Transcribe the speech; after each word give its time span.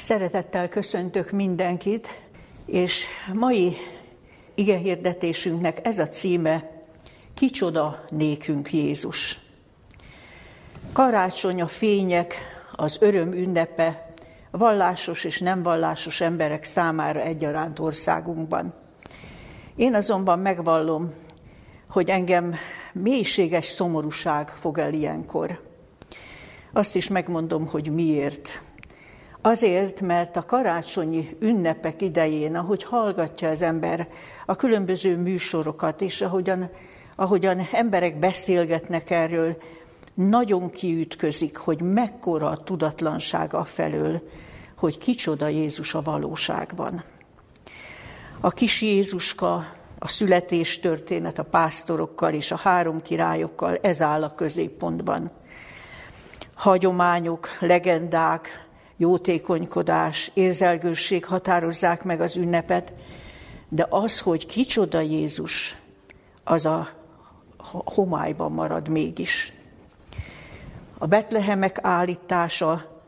Szeretettel 0.00 0.68
köszöntök 0.68 1.30
mindenkit, 1.30 2.08
és 2.66 3.06
mai 3.32 3.76
igehirdetésünknek 4.54 5.86
ez 5.86 5.98
a 5.98 6.06
címe, 6.06 6.70
Kicsoda 7.34 8.04
nékünk 8.10 8.72
Jézus. 8.72 9.38
Karácsony 10.92 11.60
a 11.60 11.66
fények, 11.66 12.34
az 12.76 12.96
öröm 13.00 13.32
ünnepe, 13.32 14.12
vallásos 14.50 15.24
és 15.24 15.38
nem 15.40 15.62
vallásos 15.62 16.20
emberek 16.20 16.64
számára 16.64 17.20
egyaránt 17.20 17.78
országunkban. 17.78 18.74
Én 19.76 19.94
azonban 19.94 20.38
megvallom, 20.38 21.12
hogy 21.88 22.08
engem 22.08 22.54
mélységes 22.92 23.66
szomorúság 23.66 24.48
fog 24.48 24.78
el 24.78 24.92
ilyenkor. 24.92 25.60
Azt 26.72 26.96
is 26.96 27.08
megmondom, 27.08 27.66
hogy 27.66 27.92
miért. 27.92 28.60
Azért, 29.42 30.00
mert 30.00 30.36
a 30.36 30.44
karácsonyi 30.44 31.36
ünnepek 31.38 32.02
idején, 32.02 32.56
ahogy 32.56 32.82
hallgatja 32.82 33.48
az 33.48 33.62
ember 33.62 34.08
a 34.46 34.56
különböző 34.56 35.16
műsorokat, 35.16 36.00
és 36.00 36.20
ahogyan, 36.20 36.70
ahogyan 37.16 37.68
emberek 37.72 38.18
beszélgetnek 38.18 39.10
erről, 39.10 39.56
nagyon 40.14 40.70
kiütközik, 40.70 41.56
hogy 41.56 41.80
mekkora 41.80 42.48
a 42.48 42.56
tudatlanság 42.56 43.54
a 43.54 43.64
felől, 43.64 44.28
hogy 44.76 44.98
kicsoda 44.98 45.48
Jézus 45.48 45.94
a 45.94 46.02
valóságban. 46.02 47.04
A 48.40 48.50
kis 48.50 48.82
Jézuska, 48.82 49.72
a 49.98 50.08
születés 50.08 50.80
történet 50.80 51.38
a 51.38 51.44
pásztorokkal 51.44 52.32
és 52.32 52.50
a 52.50 52.56
három 52.56 53.02
királyokkal, 53.02 53.76
ez 53.76 54.02
áll 54.02 54.22
a 54.22 54.34
középpontban. 54.34 55.30
Hagyományok, 56.54 57.48
legendák, 57.60 58.68
jótékonykodás, 59.00 60.30
érzelgősség 60.34 61.24
határozzák 61.24 62.02
meg 62.02 62.20
az 62.20 62.36
ünnepet, 62.36 62.92
de 63.68 63.86
az, 63.90 64.20
hogy 64.20 64.46
kicsoda 64.46 65.00
Jézus, 65.00 65.76
az 66.44 66.66
a 66.66 66.88
homályban 67.84 68.52
marad 68.52 68.88
mégis. 68.88 69.52
A 70.98 71.06
betlehemek 71.06 71.78
állítása, 71.82 73.02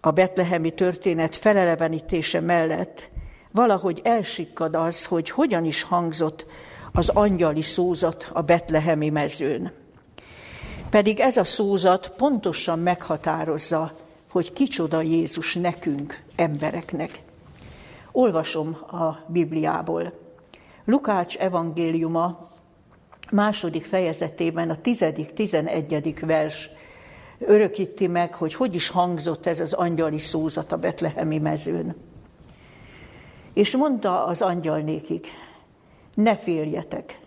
a 0.00 0.10
betlehemi 0.10 0.70
történet 0.70 1.36
felelevenítése 1.36 2.40
mellett 2.40 3.10
valahogy 3.50 4.00
elsikkad 4.04 4.74
az, 4.74 5.04
hogy 5.04 5.30
hogyan 5.30 5.64
is 5.64 5.82
hangzott 5.82 6.46
az 6.92 7.08
angyali 7.08 7.62
szózat 7.62 8.30
a 8.32 8.42
betlehemi 8.42 9.08
mezőn. 9.08 9.72
Pedig 10.90 11.20
ez 11.20 11.36
a 11.36 11.44
szózat 11.44 12.12
pontosan 12.16 12.78
meghatározza 12.78 14.06
hogy 14.30 14.52
kicsoda 14.52 15.00
Jézus 15.00 15.54
nekünk, 15.54 16.22
embereknek. 16.36 17.10
Olvasom 18.12 18.76
a 18.90 19.24
Bibliából. 19.26 20.12
Lukács 20.84 21.36
evangéliuma 21.36 22.48
második 23.30 23.84
fejezetében 23.84 24.70
a 24.70 24.80
tizedik, 24.80 25.32
tizenegyedik 25.32 26.20
vers 26.20 26.70
örökíti 27.38 28.06
meg, 28.06 28.34
hogy 28.34 28.54
hogy 28.54 28.74
is 28.74 28.88
hangzott 28.88 29.46
ez 29.46 29.60
az 29.60 29.72
angyali 29.72 30.18
szózat 30.18 30.72
a 30.72 30.76
betlehemi 30.76 31.38
mezőn. 31.38 31.96
És 33.52 33.76
mondta 33.76 34.24
az 34.24 34.42
angyal 34.42 34.78
nékik, 34.78 35.26
ne 36.14 36.36
féljetek, 36.36 37.18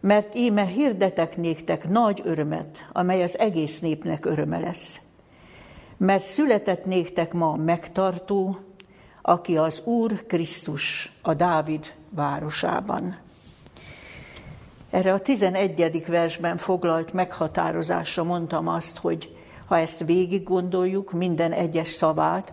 mert 0.00 0.34
íme 0.34 0.64
hirdetek 0.64 1.36
néktek 1.36 1.88
nagy 1.88 2.20
örömet, 2.24 2.88
amely 2.92 3.22
az 3.22 3.38
egész 3.38 3.80
népnek 3.80 4.24
öröme 4.24 4.58
lesz 4.58 5.00
mert 6.02 6.24
született 6.24 6.84
néktek 6.84 7.32
ma 7.32 7.56
megtartó, 7.56 8.58
aki 9.22 9.56
az 9.56 9.82
Úr 9.84 10.26
Krisztus 10.26 11.12
a 11.22 11.34
Dávid 11.34 11.92
városában. 12.08 13.16
Erre 14.90 15.12
a 15.12 15.20
11. 15.20 16.04
versben 16.06 16.56
foglalt 16.56 17.12
meghatározásra 17.12 18.24
mondtam 18.24 18.68
azt, 18.68 18.98
hogy 18.98 19.36
ha 19.66 19.78
ezt 19.78 20.04
végig 20.04 20.42
gondoljuk, 20.42 21.12
minden 21.12 21.52
egyes 21.52 21.88
szavát, 21.88 22.52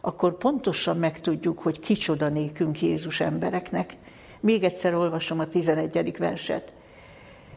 akkor 0.00 0.36
pontosan 0.36 0.96
megtudjuk, 0.96 1.58
hogy 1.58 1.78
kicsoda 1.78 2.28
nékünk 2.28 2.82
Jézus 2.82 3.20
embereknek. 3.20 3.92
Még 4.40 4.64
egyszer 4.64 4.94
olvasom 4.94 5.38
a 5.38 5.48
11. 5.48 6.16
verset. 6.18 6.72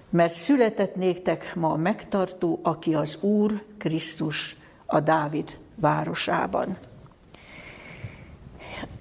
Mert 0.09 0.33
született 0.33 0.95
néktek 0.95 1.55
ma 1.55 1.75
megtartó, 1.75 2.59
aki 2.63 2.93
az 2.93 3.17
Úr 3.21 3.63
Krisztus 3.77 4.61
a 4.93 4.99
Dávid 4.99 5.57
városában. 5.75 6.77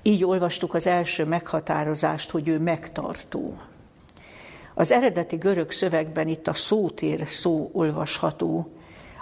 Így 0.03 0.25
olvastuk 0.25 0.75
az 0.75 0.87
első 0.87 1.25
meghatározást, 1.25 2.31
hogy 2.31 2.49
ő 2.49 2.59
megtartó. 2.59 3.59
Az 4.75 4.93
eredeti 4.93 5.37
görög 5.37 5.71
szövegben 5.71 6.29
itt 6.29 6.49
a 6.49 6.55
szótér 6.55 7.29
szó 7.29 7.71
olvasható, 7.73 8.73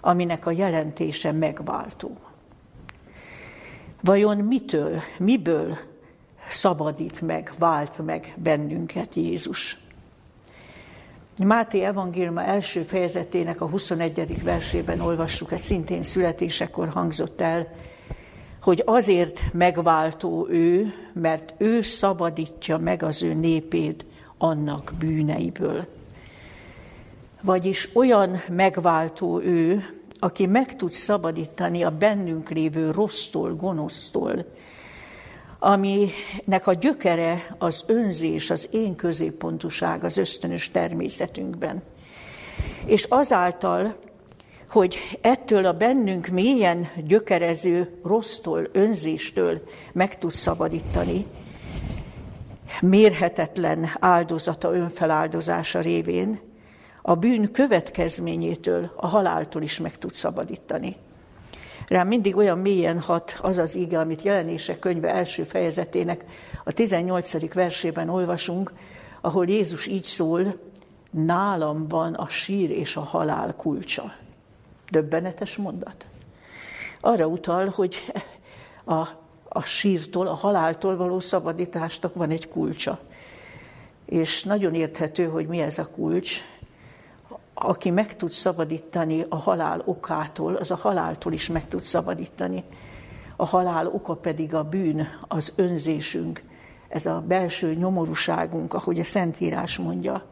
aminek 0.01 0.47
a 0.47 0.51
jelentése 0.51 1.33
megváltó. 1.33 2.11
Vajon 4.03 4.37
mitől, 4.37 5.01
miből 5.19 5.79
szabadít 6.49 7.21
meg, 7.21 7.53
vált 7.59 8.05
meg 8.05 8.35
bennünket 8.37 9.15
Jézus? 9.15 9.79
Máté 11.45 11.85
evangéliuma 11.85 12.43
első 12.43 12.83
fejezetének 12.83 13.61
a 13.61 13.67
21. 13.67 14.43
versében 14.43 15.01
olvassuk, 15.01 15.53
ez 15.53 15.61
szintén 15.61 16.03
születésekor 16.03 16.89
hangzott 16.89 17.41
el, 17.41 17.67
hogy 18.63 18.83
azért 18.87 19.41
megváltó 19.53 20.47
ő, 20.51 20.93
mert 21.13 21.55
ő 21.59 21.81
szabadítja 21.81 22.79
meg 22.79 23.03
az 23.03 23.23
ő 23.23 23.35
népét 23.35 24.05
annak 24.39 24.93
bűneiből. 24.99 25.87
Vagyis 27.43 27.89
olyan 27.95 28.43
megváltó 28.49 29.41
ő, 29.41 29.85
aki 30.19 30.47
meg 30.47 30.77
tud 30.77 30.93
szabadítani 30.93 31.83
a 31.83 31.91
bennünk 31.91 32.49
lévő 32.49 32.91
rossztól, 32.91 33.55
gonosztól, 33.55 34.45
aminek 35.61 36.67
a 36.67 36.73
gyökere 36.73 37.57
az 37.59 37.85
önzés, 37.87 38.51
az 38.51 38.69
én 38.71 38.97
középpontuság 38.97 40.05
az 40.05 40.17
ösztönös 40.17 40.71
természetünkben. 40.71 41.83
És 42.85 43.05
azáltal, 43.05 43.97
hogy 44.69 44.99
ettől 45.21 45.67
a 45.67 45.73
bennünk 45.73 46.27
mélyen 46.27 46.89
gyökerező 47.07 48.01
rossztól, 48.05 48.69
önzéstől 48.73 49.63
meg 49.93 50.19
tud 50.19 50.33
szabadítani, 50.33 51.27
mérhetetlen 52.81 53.91
áldozata, 53.99 54.75
önfeláldozása 54.75 55.81
révén, 55.81 56.41
a 57.03 57.15
bűn 57.15 57.53
következményétől, 57.53 58.93
a 58.97 59.07
haláltól 59.07 59.63
is 59.63 59.79
meg 59.79 59.99
tud 59.99 60.15
szabadítani. 60.15 60.97
Rám 61.91 62.07
mindig 62.07 62.37
olyan 62.37 62.59
mélyen 62.59 63.01
hat 63.01 63.39
az 63.43 63.59
az 63.59 63.75
ige, 63.75 63.99
amit 63.99 64.23
jelenések 64.23 64.79
könyve 64.79 65.15
első 65.15 65.43
fejezetének 65.43 66.25
a 66.65 66.73
18. 66.73 67.53
versében 67.53 68.09
olvasunk, 68.09 68.73
ahol 69.21 69.47
Jézus 69.49 69.87
így 69.87 70.05
szól, 70.05 70.59
nálam 71.11 71.89
van 71.89 72.15
a 72.15 72.29
sír 72.29 72.71
és 72.71 72.97
a 72.97 73.01
halál 73.01 73.55
kulcsa. 73.57 74.13
Döbbenetes 74.91 75.57
mondat. 75.57 76.07
Arra 77.01 77.27
utal, 77.27 77.69
hogy 77.69 78.13
a, 78.85 79.09
a 79.49 79.61
sírtól, 79.63 80.27
a 80.27 80.35
haláltól 80.35 80.97
való 80.97 81.21
szabadításnak 81.21 82.15
van 82.15 82.31
egy 82.31 82.49
kulcsa. 82.49 82.99
És 84.07 84.45
nagyon 84.45 84.75
érthető, 84.75 85.25
hogy 85.25 85.47
mi 85.47 85.61
ez 85.61 85.79
a 85.79 85.91
kulcs, 85.91 86.41
aki 87.63 87.91
meg 87.91 88.17
tud 88.17 88.31
szabadítani 88.31 89.25
a 89.29 89.37
halál 89.37 89.83
okától, 89.85 90.55
az 90.55 90.71
a 90.71 90.77
haláltól 90.77 91.33
is 91.33 91.49
meg 91.49 91.69
tud 91.69 91.83
szabadítani. 91.83 92.65
A 93.37 93.47
halál 93.47 93.87
oka 93.87 94.15
pedig 94.15 94.55
a 94.55 94.65
bűn, 94.65 95.07
az 95.29 95.53
önzésünk, 95.57 96.43
ez 96.89 97.07
a 97.07 97.25
belső 97.27 97.75
nyomorúságunk, 97.75 98.75
ahogy 98.75 99.01
a 99.01 99.05
Szentírás 99.05 99.79
mondja. 99.79 100.23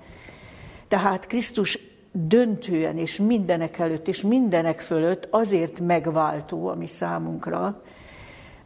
Tehát 0.89 1.27
Krisztus 1.27 1.79
döntően 2.13 2.97
és 2.97 3.19
mindenek 3.19 3.79
előtt 3.79 4.09
és 4.09 4.23
mindenek 4.23 4.81
fölött 4.81 5.29
azért 5.31 5.81
megváltó 5.81 6.69
a 6.69 6.75
mi 6.75 6.87
számunkra, 6.87 7.83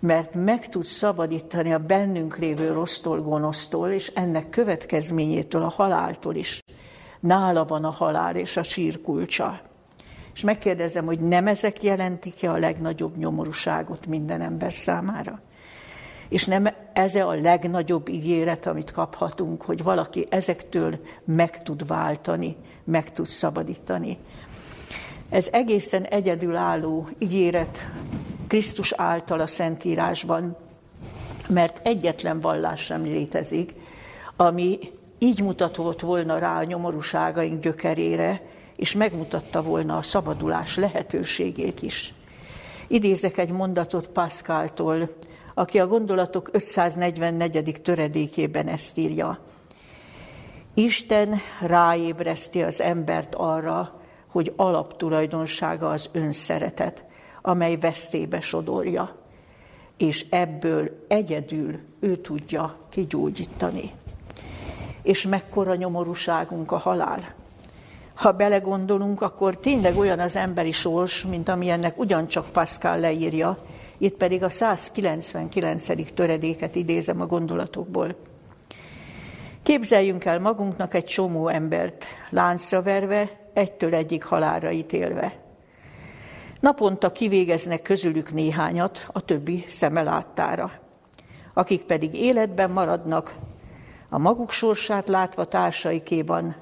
mert 0.00 0.34
meg 0.34 0.68
tud 0.68 0.84
szabadítani 0.84 1.72
a 1.72 1.78
bennünk 1.78 2.38
lévő 2.38 2.72
rossztól, 2.72 3.20
gonosztól, 3.20 3.88
és 3.88 4.08
ennek 4.14 4.48
következményétől, 4.48 5.62
a 5.62 5.68
haláltól 5.68 6.34
is 6.34 6.61
nála 7.22 7.64
van 7.64 7.84
a 7.84 7.90
halál 7.90 8.36
és 8.36 8.56
a 8.56 8.62
sír 8.62 9.00
kulcsa. 9.00 9.60
És 10.34 10.40
megkérdezem, 10.40 11.04
hogy 11.04 11.20
nem 11.20 11.46
ezek 11.46 11.82
jelentik-e 11.82 12.50
a 12.50 12.56
legnagyobb 12.56 13.16
nyomorúságot 13.16 14.06
minden 14.06 14.40
ember 14.40 14.72
számára? 14.72 15.40
És 16.28 16.44
nem 16.44 16.68
ez 16.92 17.14
a 17.14 17.32
legnagyobb 17.32 18.08
ígéret, 18.08 18.66
amit 18.66 18.90
kaphatunk, 18.90 19.62
hogy 19.62 19.82
valaki 19.82 20.26
ezektől 20.30 20.98
meg 21.24 21.62
tud 21.62 21.86
váltani, 21.86 22.56
meg 22.84 23.12
tud 23.12 23.26
szabadítani. 23.26 24.18
Ez 25.28 25.48
egészen 25.52 26.02
egyedülálló 26.02 27.08
ígéret 27.18 27.86
Krisztus 28.46 28.92
által 28.92 29.40
a 29.40 29.46
Szentírásban, 29.46 30.56
mert 31.48 31.86
egyetlen 31.86 32.40
vallás 32.40 32.80
sem 32.80 33.02
létezik, 33.02 33.74
ami 34.36 34.78
így 35.22 35.42
mutatott 35.42 36.00
volna 36.00 36.38
rá 36.38 36.58
a 36.58 36.64
nyomorúságaink 36.64 37.62
gyökerére, 37.62 38.42
és 38.76 38.94
megmutatta 38.94 39.62
volna 39.62 39.96
a 39.96 40.02
szabadulás 40.02 40.76
lehetőségét 40.76 41.82
is. 41.82 42.14
Idézek 42.86 43.38
egy 43.38 43.50
mondatot 43.50 44.08
Pascaltól, 44.08 45.08
aki 45.54 45.78
a 45.78 45.86
gondolatok 45.86 46.48
544. 46.52 47.82
töredékében 47.82 48.68
ezt 48.68 48.98
írja. 48.98 49.38
Isten 50.74 51.38
ráébreszti 51.60 52.62
az 52.62 52.80
embert 52.80 53.34
arra, 53.34 54.00
hogy 54.30 54.52
alaptulajdonsága 54.56 55.90
az 55.90 56.08
önszeretet, 56.12 57.04
amely 57.42 57.76
veszélybe 57.76 58.40
sodorja, 58.40 59.16
és 59.96 60.26
ebből 60.30 61.04
egyedül 61.08 61.78
ő 62.00 62.16
tudja 62.16 62.76
kigyógyítani. 62.88 63.90
És 65.02 65.26
mekkora 65.26 65.74
nyomorúságunk 65.74 66.72
a 66.72 66.76
halál. 66.76 67.34
Ha 68.14 68.32
belegondolunk, 68.32 69.20
akkor 69.20 69.56
tényleg 69.56 69.98
olyan 69.98 70.18
az 70.18 70.36
emberi 70.36 70.72
sors, 70.72 71.24
mint 71.24 71.48
ami 71.48 71.68
ennek 71.68 71.98
ugyancsak 71.98 72.52
Pascal 72.52 72.98
leírja, 72.98 73.56
itt 73.98 74.16
pedig 74.16 74.42
a 74.42 74.50
199. 74.50 76.14
töredéket 76.14 76.74
idézem 76.74 77.20
a 77.20 77.26
gondolatokból. 77.26 78.16
Képzeljünk 79.62 80.24
el 80.24 80.40
magunknak 80.40 80.94
egy 80.94 81.04
csomó 81.04 81.48
embert, 81.48 82.04
láncra 82.30 82.82
verve, 82.82 83.30
egytől 83.52 83.94
egyik 83.94 84.24
halálra 84.24 84.70
ítélve. 84.70 85.40
Naponta 86.60 87.12
kivégeznek 87.12 87.82
közülük 87.82 88.32
néhányat, 88.32 89.08
a 89.12 89.20
többi 89.20 89.64
szeme 89.68 90.02
láttára. 90.02 90.72
Akik 91.54 91.82
pedig 91.82 92.14
életben 92.14 92.70
maradnak, 92.70 93.34
a 94.14 94.18
maguk 94.18 94.50
sorsát 94.50 95.08
látva 95.08 95.44
társaikéban, 95.44 96.56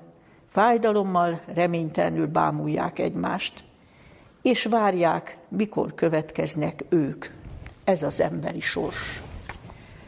fájdalommal 0.49 1.41
reménytelenül 1.55 2.27
bámulják 2.27 2.99
egymást, 2.99 3.65
és 4.43 4.65
várják, 4.65 5.37
mikor 5.49 5.95
következnek 5.95 6.85
ők. 6.89 7.27
Ez 7.85 8.03
az 8.03 8.21
emberi 8.21 8.61
sors. 8.61 9.23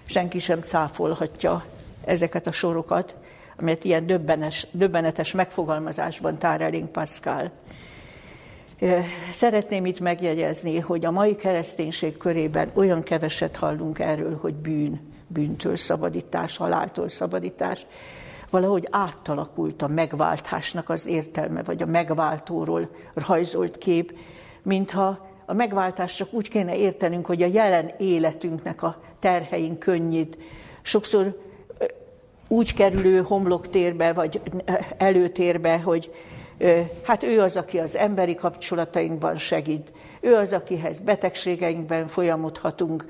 Senki 0.05 0.39
sem 0.39 0.61
cáfolhatja 0.61 1.65
ezeket 2.05 2.47
a 2.47 2.53
sorokat, 2.53 3.17
amelyet 3.59 3.85
ilyen 3.85 4.06
döbbenes, 4.06 4.67
döbbenetes 4.73 5.33
megfogalmazásban 5.33 6.39
tár 6.39 6.61
elénk 6.61 6.93
Pascal. 6.93 7.50
Szeretném 9.33 9.87
itt 9.87 10.00
megjegyezni, 10.00 10.79
hogy 10.79 11.05
a 11.05 11.11
mai 11.11 11.37
kereszténység 11.37 12.17
körében 12.17 12.71
olyan 12.75 13.03
keveset 13.03 13.56
hallunk 13.56 13.99
erről, 13.99 14.39
hogy 14.41 14.55
bűn, 14.55 15.12
bűntől 15.32 15.76
szabadítás, 15.76 16.56
haláltól 16.56 17.08
szabadítás. 17.08 17.87
Valahogy 18.50 18.88
átalakult 18.90 19.82
a 19.82 19.87
megváltásnak 19.88 20.88
az 20.88 21.06
értelme, 21.06 21.62
vagy 21.62 21.82
a 21.82 21.87
megváltóról 21.87 22.88
rajzolt 23.14 23.79
kép, 23.79 24.19
mintha 24.62 25.31
a 25.46 25.52
megváltást 25.52 26.17
csak 26.17 26.32
úgy 26.32 26.49
kéne 26.49 26.76
értenünk, 26.76 27.26
hogy 27.26 27.43
a 27.43 27.46
jelen 27.46 27.90
életünknek 27.99 28.82
a 28.82 29.00
terheink 29.19 29.79
könnyít. 29.79 30.38
Sokszor 30.82 31.40
úgy 32.49 32.75
kerülő 32.75 33.23
homloktérbe, 33.23 34.12
vagy 34.12 34.40
előtérbe, 34.96 35.79
hogy 35.79 36.14
hát 37.02 37.23
ő 37.23 37.40
az, 37.40 37.56
aki 37.56 37.79
az 37.79 37.96
emberi 37.96 38.34
kapcsolatainkban 38.34 39.37
segít, 39.37 39.93
ő 40.20 40.34
az, 40.34 40.52
akihez 40.52 40.99
betegségeinkben 40.99 42.06
folyamodhatunk, 42.06 43.06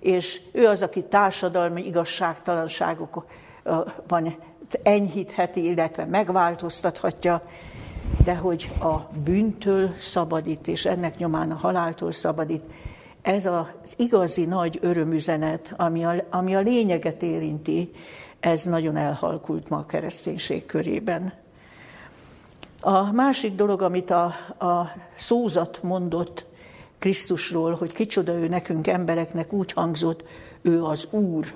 és 0.00 0.40
ő 0.52 0.66
az, 0.66 0.82
aki 0.82 1.02
társadalmi 1.02 1.86
igazságtalanságokban 1.86 4.36
enyhítheti, 4.82 5.64
illetve 5.64 6.04
megváltoztathatja, 6.04 7.42
de 8.24 8.34
hogy 8.34 8.72
a 8.80 8.94
bűntől 9.24 9.90
szabadít, 9.98 10.68
és 10.68 10.84
ennek 10.84 11.16
nyomán 11.16 11.50
a 11.50 11.54
haláltól 11.54 12.12
szabadít, 12.12 12.62
ez 13.22 13.46
az 13.46 13.94
igazi 13.96 14.44
nagy 14.44 14.78
örömüzenet, 14.82 15.74
ami 15.76 16.04
a, 16.04 16.14
ami 16.30 16.54
a 16.54 16.60
lényeget 16.60 17.22
érinti, 17.22 17.90
ez 18.40 18.62
nagyon 18.62 18.96
elhalkult 18.96 19.68
ma 19.68 19.76
a 19.76 19.86
kereszténység 19.86 20.66
körében. 20.66 21.32
A 22.80 23.12
másik 23.12 23.54
dolog, 23.54 23.82
amit 23.82 24.10
a, 24.10 24.24
a 24.58 24.90
szózat 25.14 25.82
mondott 25.82 26.46
Krisztusról, 27.06 27.74
hogy 27.74 27.92
kicsoda 27.92 28.32
ő 28.32 28.48
nekünk 28.48 28.86
embereknek 28.86 29.52
úgy 29.52 29.72
hangzott, 29.72 30.24
ő 30.62 30.84
az 30.84 31.08
Úr. 31.10 31.46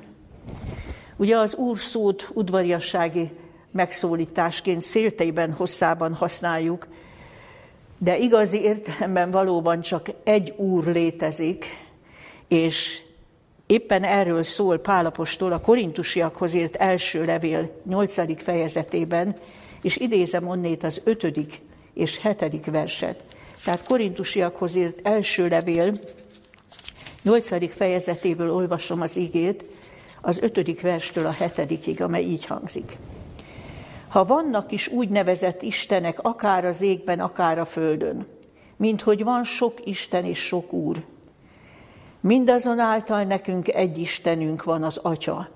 Ugye 1.17 1.37
az 1.37 1.55
Úr 1.55 1.79
szót 1.79 2.31
udvariassági 2.32 3.31
megszólításként 3.70 4.81
szélteiben 4.81 5.52
hosszában 5.52 6.14
használjuk, 6.14 6.88
de 8.00 8.19
igazi 8.19 8.62
értelemben 8.62 9.31
valóban 9.31 9.81
csak 9.81 10.06
egy 10.25 10.55
Úr 10.56 10.85
létezik, 10.85 11.64
és 12.49 13.03
Éppen 13.67 14.05
erről 14.05 14.43
szól 14.43 14.79
Pálapostól 14.79 15.53
a 15.53 15.61
korintusiakhoz 15.61 16.55
írt 16.55 16.76
első 16.76 17.25
levél 17.25 17.70
8. 17.85 18.43
fejezetében, 18.43 19.37
és 19.82 19.96
idézem 19.96 20.49
onnét 20.49 20.82
az 20.82 21.00
5. 21.05 21.62
és 21.94 22.20
7. 22.23 22.64
verset. 22.64 23.38
Tehát 23.64 23.84
korintusiakhoz 23.84 24.74
írt 24.74 25.06
első 25.06 25.48
levél 25.48 25.92
8. 27.22 27.72
fejezetéből 27.74 28.54
olvasom 28.54 29.00
az 29.00 29.16
igét, 29.16 29.64
az 30.20 30.38
5. 30.38 30.80
verstől 30.80 31.26
a 31.26 31.34
7 31.66 32.00
amely 32.00 32.24
így 32.24 32.44
hangzik. 32.44 32.96
Ha 34.08 34.24
vannak 34.24 34.72
is 34.72 34.88
úgynevezett 34.88 35.62
istenek, 35.62 36.18
akár 36.22 36.64
az 36.64 36.80
égben, 36.80 37.20
akár 37.20 37.58
a 37.58 37.64
földön, 37.64 38.26
mint 38.76 39.00
hogy 39.00 39.24
van 39.24 39.44
sok 39.44 39.74
Isten 39.84 40.24
és 40.24 40.38
sok 40.38 40.72
Úr, 40.72 41.04
Mindazonáltal 42.20 43.22
nekünk 43.22 43.68
egy 43.68 43.98
Istenünk 43.98 44.64
van 44.64 44.82
az 44.82 44.96
Atya, 44.96 45.48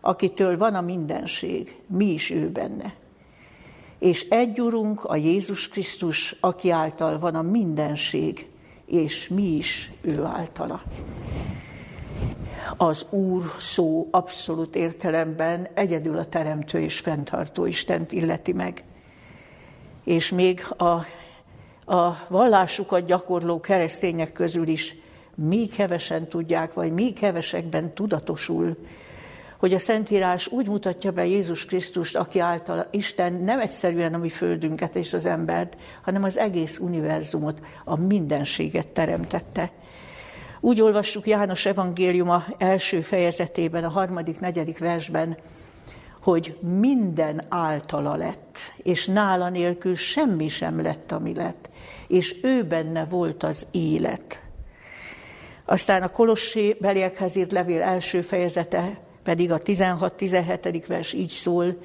akitől 0.00 0.58
van 0.58 0.74
a 0.74 0.80
mindenség, 0.80 1.80
mi 1.86 2.12
is 2.12 2.30
ő 2.30 2.50
benne. 2.50 2.94
És 3.98 4.28
egy 4.28 4.60
Urunk, 4.60 5.04
a 5.04 5.16
Jézus 5.16 5.68
Krisztus, 5.68 6.36
aki 6.40 6.70
által 6.70 7.18
van 7.18 7.34
a 7.34 7.42
mindenség, 7.42 8.46
és 8.86 9.28
mi 9.28 9.56
is 9.56 9.92
ő 10.00 10.24
általa. 10.24 10.82
Az 12.76 13.06
Úr 13.10 13.42
szó 13.58 14.08
abszolút 14.10 14.76
értelemben 14.76 15.68
egyedül 15.74 16.18
a 16.18 16.26
Teremtő 16.26 16.80
és 16.80 16.98
Fenntartó 16.98 17.66
Istent 17.66 18.12
illeti 18.12 18.52
meg. 18.52 18.84
És 20.04 20.30
még 20.30 20.66
a, 20.76 20.84
a 21.94 22.26
vallásukat 22.28 23.06
gyakorló 23.06 23.60
keresztények 23.60 24.32
közül 24.32 24.68
is 24.68 24.96
még 25.34 25.74
kevesen 25.74 26.28
tudják, 26.28 26.72
vagy 26.72 26.92
még 26.92 27.18
kevesekben 27.18 27.94
tudatosul, 27.94 28.76
hogy 29.58 29.74
a 29.74 29.78
Szentírás 29.78 30.48
úgy 30.48 30.68
mutatja 30.68 31.10
be 31.10 31.26
Jézus 31.26 31.64
Krisztust, 31.64 32.16
aki 32.16 32.38
által 32.38 32.88
Isten 32.90 33.32
nem 33.32 33.60
egyszerűen 33.60 34.14
a 34.14 34.18
mi 34.18 34.28
földünket 34.28 34.96
és 34.96 35.12
az 35.12 35.26
embert, 35.26 35.76
hanem 36.02 36.22
az 36.22 36.38
egész 36.38 36.78
univerzumot, 36.78 37.60
a 37.84 37.96
mindenséget 37.96 38.88
teremtette. 38.88 39.70
Úgy 40.60 40.80
olvassuk 40.80 41.26
János 41.26 41.66
evangéliuma 41.66 42.44
első 42.58 43.00
fejezetében, 43.00 43.84
a 43.84 43.88
harmadik, 43.88 44.40
negyedik 44.40 44.78
versben, 44.78 45.36
hogy 46.22 46.58
minden 46.60 47.44
általa 47.48 48.14
lett, 48.14 48.58
és 48.76 49.06
nála 49.06 49.48
nélkül 49.48 49.94
semmi 49.94 50.48
sem 50.48 50.82
lett, 50.82 51.12
ami 51.12 51.34
lett, 51.34 51.68
és 52.08 52.36
ő 52.42 52.64
benne 52.64 53.04
volt 53.04 53.42
az 53.42 53.66
élet. 53.70 54.42
Aztán 55.64 56.02
a 56.02 56.08
Kolossi 56.08 56.76
beliekhez 56.80 57.36
írt 57.36 57.52
levél 57.52 57.82
első 57.82 58.20
fejezete 58.20 58.98
pedig 59.26 59.52
a 59.52 59.58
16-17. 59.58 60.84
vers 60.86 61.12
így 61.12 61.30
szól, 61.30 61.76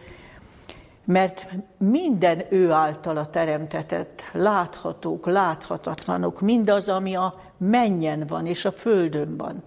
mert 1.06 1.50
minden 1.78 2.46
ő 2.50 2.72
általa 2.72 3.30
teremtetett, 3.30 4.22
láthatók, 4.32 5.26
láthatatlanok, 5.26 6.42
mindaz, 6.42 6.90
ami 6.90 7.16
a 7.16 7.40
mennyen 7.58 8.26
van 8.28 8.46
és 8.46 8.66
a 8.66 8.72
földön 8.72 9.38
van. 9.38 9.64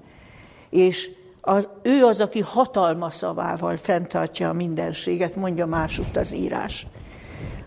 És 0.71 1.11
az, 1.41 1.69
ő 1.83 2.05
az, 2.05 2.21
aki 2.21 2.41
hatalma 2.41 3.11
szavával 3.11 3.77
fenntartja 3.77 4.49
a 4.49 4.53
mindenséget, 4.53 5.37
mondja 5.37 5.67
másutt 5.67 6.17
az 6.17 6.35
írás. 6.35 6.87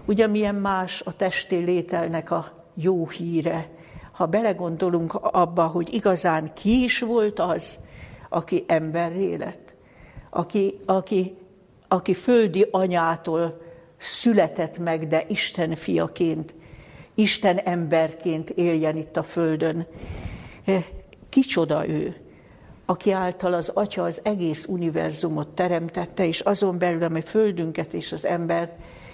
Ugye 0.05 0.27
milyen 0.27 0.55
más 0.55 1.01
a 1.01 1.15
testi 1.15 1.55
lételnek 1.55 2.31
a 2.31 2.51
jó 2.73 3.07
híre, 3.07 3.69
ha 4.11 4.25
belegondolunk 4.25 5.13
abba, 5.13 5.63
hogy 5.63 5.93
igazán 5.93 6.53
ki 6.53 6.83
is 6.83 6.99
volt 6.99 7.39
az, 7.39 7.77
aki 8.29 8.63
emberré 8.67 9.35
lett, 9.35 9.66
aki, 10.37 10.79
aki, 10.85 11.35
aki 11.87 12.13
földi 12.13 12.67
anyától 12.71 13.61
született 13.97 14.77
meg, 14.77 15.07
de 15.07 15.25
Isten 15.27 15.75
fiaként, 15.75 16.55
Isten 17.15 17.57
emberként 17.57 18.49
éljen 18.49 18.97
itt 18.97 19.17
a 19.17 19.23
földön. 19.23 19.87
Kicsoda 21.29 21.87
ő? 21.87 22.15
aki 22.89 23.11
által 23.11 23.53
az 23.53 23.69
Atya 23.69 24.03
az 24.03 24.21
egész 24.23 24.65
univerzumot 24.65 25.47
teremtette, 25.47 26.25
és 26.25 26.39
azon 26.39 26.77
belül 26.77 27.03
a 27.03 27.09
mi 27.09 27.21
földünket 27.21 27.93
és 27.93 28.11
az 28.11 28.25
embert, 28.25 28.71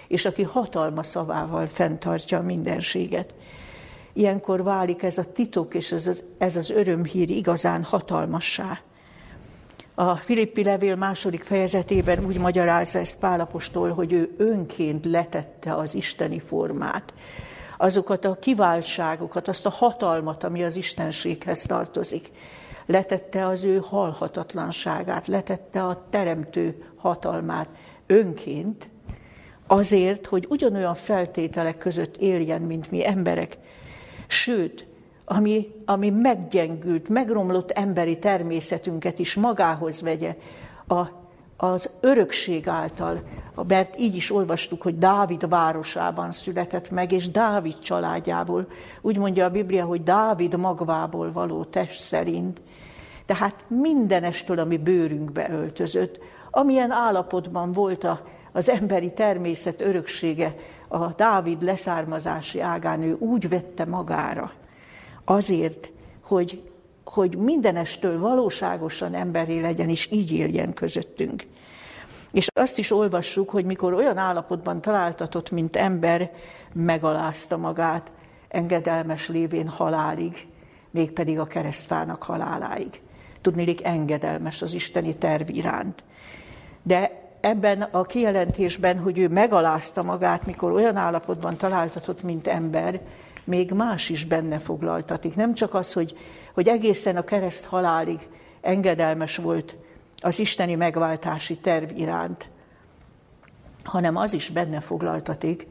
és 0.07 0.25
aki 0.25 0.43
hatalma 0.43 1.03
szavával 1.03 1.67
fenntartja 1.67 2.37
a 2.37 2.41
mindenséget. 2.41 3.33
Ilyenkor 4.13 4.63
válik 4.63 5.03
ez 5.03 5.17
a 5.17 5.31
titok 5.31 5.73
és 5.73 5.91
ez 5.91 6.07
az, 6.07 6.23
ez 6.37 6.55
az 6.55 6.69
örömhír 6.69 7.29
igazán 7.29 7.83
hatalmassá. 7.83 8.81
A 9.95 10.15
Filippi 10.15 10.63
levél 10.63 10.95
második 10.95 11.43
fejezetében 11.43 12.25
úgy 12.25 12.37
magyarázza 12.37 12.99
ezt 12.99 13.19
Pálapostól, 13.19 13.89
hogy 13.89 14.13
ő 14.13 14.33
önként 14.37 15.05
letette 15.05 15.75
az 15.75 15.95
isteni 15.95 16.39
formát, 16.39 17.13
azokat 17.77 18.25
a 18.25 18.35
kiváltságokat, 18.39 19.47
azt 19.47 19.65
a 19.65 19.69
hatalmat, 19.69 20.43
ami 20.43 20.63
az 20.63 20.75
istenséghez 20.75 21.61
tartozik. 21.61 22.31
Letette 22.85 23.47
az 23.47 23.63
ő 23.63 23.79
halhatatlanságát, 23.83 25.27
letette 25.27 25.83
a 25.83 26.05
teremtő 26.09 26.83
hatalmát 26.95 27.69
önként, 28.07 28.89
azért, 29.67 30.25
hogy 30.25 30.45
ugyanolyan 30.49 30.95
feltételek 30.95 31.77
között 31.77 32.17
éljen, 32.17 32.61
mint 32.61 32.91
mi 32.91 33.07
emberek. 33.07 33.57
Sőt, 34.27 34.87
ami, 35.25 35.67
ami 35.85 36.09
meggyengült, 36.09 37.09
megromlott 37.09 37.71
emberi 37.71 38.17
természetünket 38.17 39.19
is 39.19 39.35
magához 39.35 40.01
vegye 40.01 40.35
a, 40.87 41.01
az 41.57 41.89
örökség 41.99 42.67
által, 42.67 43.23
mert 43.67 43.99
így 43.99 44.15
is 44.15 44.31
olvastuk, 44.31 44.81
hogy 44.81 44.97
Dávid 44.97 45.49
városában 45.49 46.31
született 46.31 46.89
meg, 46.89 47.11
és 47.11 47.31
Dávid 47.31 47.79
családjából. 47.79 48.67
Úgy 49.01 49.17
mondja 49.17 49.45
a 49.45 49.49
Biblia, 49.49 49.85
hogy 49.85 50.03
Dávid 50.03 50.57
magvából 50.57 51.31
való 51.31 51.63
test 51.63 52.03
szerint. 52.03 52.61
Tehát 53.25 53.65
mindenestől, 53.67 54.59
ami 54.59 54.77
bőrünkbe 54.77 55.49
öltözött, 55.51 56.19
amilyen 56.51 56.91
állapotban 56.91 57.71
volt 57.71 58.03
a, 58.03 58.21
az 58.51 58.69
emberi 58.69 59.13
természet 59.13 59.81
öröksége, 59.81 60.55
a 60.87 61.07
Dávid 61.07 61.61
leszármazási 61.61 62.59
ágán 62.59 63.01
ő 63.01 63.15
úgy 63.19 63.49
vette 63.49 63.85
magára, 63.85 64.51
azért, 65.25 65.91
hogy, 66.21 66.71
hogy 67.03 67.37
mindenestől 67.37 68.19
valóságosan 68.19 69.13
emberi 69.13 69.61
legyen, 69.61 69.89
és 69.89 70.11
így 70.11 70.31
éljen 70.31 70.73
közöttünk. 70.73 71.43
És 72.31 72.47
azt 72.53 72.77
is 72.77 72.91
olvassuk, 72.91 73.49
hogy 73.49 73.65
mikor 73.65 73.93
olyan 73.93 74.17
állapotban 74.17 74.81
találtatott, 74.81 75.51
mint 75.51 75.75
ember, 75.75 76.31
megalázta 76.73 77.57
magát, 77.57 78.11
engedelmes 78.47 79.29
lévén 79.29 79.67
halálig, 79.67 80.47
mégpedig 80.91 81.39
a 81.39 81.45
keresztfának 81.45 82.23
haláláig. 82.23 83.01
Tudnélik 83.41 83.83
engedelmes 83.83 84.61
az 84.61 84.73
isteni 84.73 85.15
terv 85.15 85.49
iránt. 85.49 86.03
De 86.83 87.11
ebben 87.41 87.81
a 87.81 88.01
kijelentésben, 88.01 88.99
hogy 88.99 89.17
ő 89.17 89.27
megalázta 89.27 90.03
magát, 90.03 90.45
mikor 90.45 90.71
olyan 90.71 90.95
állapotban 90.95 91.57
találtatott, 91.57 92.23
mint 92.23 92.47
ember, 92.47 93.01
még 93.43 93.71
más 93.71 94.09
is 94.09 94.25
benne 94.25 94.59
foglaltatik. 94.59 95.35
Nem 95.35 95.53
csak 95.53 95.73
az, 95.73 95.93
hogy, 95.93 96.17
hogy 96.53 96.67
egészen 96.67 97.17
a 97.17 97.23
kereszt 97.23 97.65
halálig 97.65 98.19
engedelmes 98.61 99.37
volt 99.37 99.75
az 100.21 100.39
isteni 100.39 100.75
megváltási 100.75 101.57
terv 101.57 101.97
iránt, 101.97 102.47
hanem 103.83 104.15
az 104.15 104.33
is 104.33 104.49
benne 104.49 104.79
foglaltatik, 104.79 105.67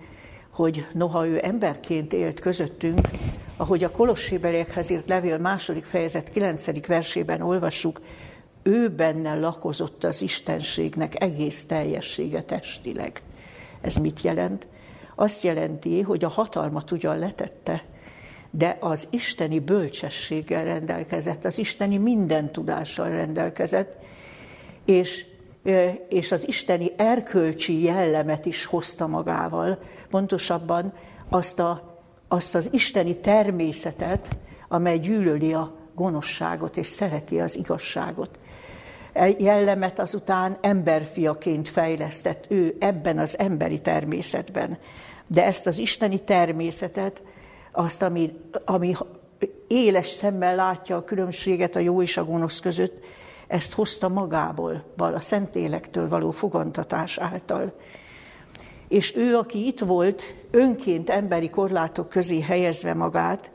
hogy 0.50 0.86
noha 0.92 1.26
ő 1.26 1.40
emberként 1.42 2.12
élt 2.12 2.40
közöttünk, 2.40 3.08
ahogy 3.56 3.84
a 3.84 3.90
Kolossébeliekhez 3.90 4.90
írt 4.90 5.08
levél 5.08 5.38
második 5.38 5.84
fejezet 5.84 6.28
kilencedik 6.28 6.86
versében 6.86 7.40
olvassuk, 7.40 8.00
ő 8.62 8.88
benne 8.88 9.34
lakozott 9.34 10.04
az 10.04 10.22
Istenségnek 10.22 11.22
egész 11.22 11.66
teljessége 11.66 12.42
testileg. 12.42 13.22
Ez 13.80 13.96
mit 13.96 14.20
jelent? 14.22 14.66
Azt 15.14 15.42
jelenti, 15.42 16.00
hogy 16.00 16.24
a 16.24 16.28
hatalmat 16.28 16.90
ugyan 16.90 17.18
letette, 17.18 17.84
de 18.50 18.76
az 18.80 19.06
isteni 19.10 19.58
bölcsességgel 19.58 20.64
rendelkezett, 20.64 21.44
az 21.44 21.58
isteni 21.58 21.96
minden 21.96 22.52
tudással 22.52 23.08
rendelkezett, 23.08 23.96
és, 24.84 25.26
és 26.08 26.32
az 26.32 26.48
isteni 26.48 26.92
erkölcsi 26.96 27.82
jellemet 27.82 28.46
is 28.46 28.64
hozta 28.64 29.06
magával, 29.06 29.78
pontosabban 30.10 30.92
azt, 31.28 31.58
a, 31.58 32.00
azt 32.28 32.54
az 32.54 32.68
isteni 32.72 33.16
természetet, 33.16 34.36
amely 34.68 34.98
gyűlöli 34.98 35.52
a 35.54 35.74
gonoszságot 35.94 36.76
és 36.76 36.86
szereti 36.86 37.40
az 37.40 37.56
igazságot. 37.56 38.38
Jellemet 39.38 39.98
azután 39.98 40.56
emberfiaként 40.60 41.68
fejlesztett 41.68 42.46
ő 42.48 42.76
ebben 42.78 43.18
az 43.18 43.38
emberi 43.38 43.80
természetben. 43.80 44.78
De 45.26 45.44
ezt 45.44 45.66
az 45.66 45.78
isteni 45.78 46.18
természetet, 46.18 47.22
azt, 47.72 48.02
ami, 48.02 48.32
ami 48.64 48.94
éles 49.66 50.06
szemmel 50.06 50.54
látja 50.54 50.96
a 50.96 51.04
különbséget 51.04 51.76
a 51.76 51.80
jó 51.80 52.02
és 52.02 52.16
a 52.16 52.24
gonosz 52.24 52.60
között, 52.60 53.04
ezt 53.46 53.72
hozta 53.72 54.08
magából, 54.08 54.84
a 54.96 55.20
Szentlélektől 55.20 56.08
való 56.08 56.30
fogantatás 56.30 57.18
által. 57.18 57.72
És 58.88 59.16
ő, 59.16 59.36
aki 59.36 59.66
itt 59.66 59.78
volt, 59.78 60.22
önként 60.50 61.10
emberi 61.10 61.50
korlátok 61.50 62.08
közé 62.08 62.40
helyezve 62.40 62.94
magát, 62.94 63.50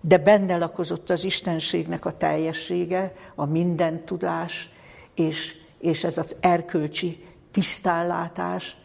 de 0.00 0.18
benne 0.18 0.56
lakozott 0.56 1.10
az 1.10 1.24
Istenségnek 1.24 2.04
a 2.04 2.16
teljessége, 2.16 3.14
a 3.34 3.44
minden 3.44 4.04
tudás, 4.04 4.70
és, 5.14 5.56
és 5.78 6.04
ez 6.04 6.18
az 6.18 6.36
erkölcsi 6.40 7.24
tisztánlátás, 7.50 8.76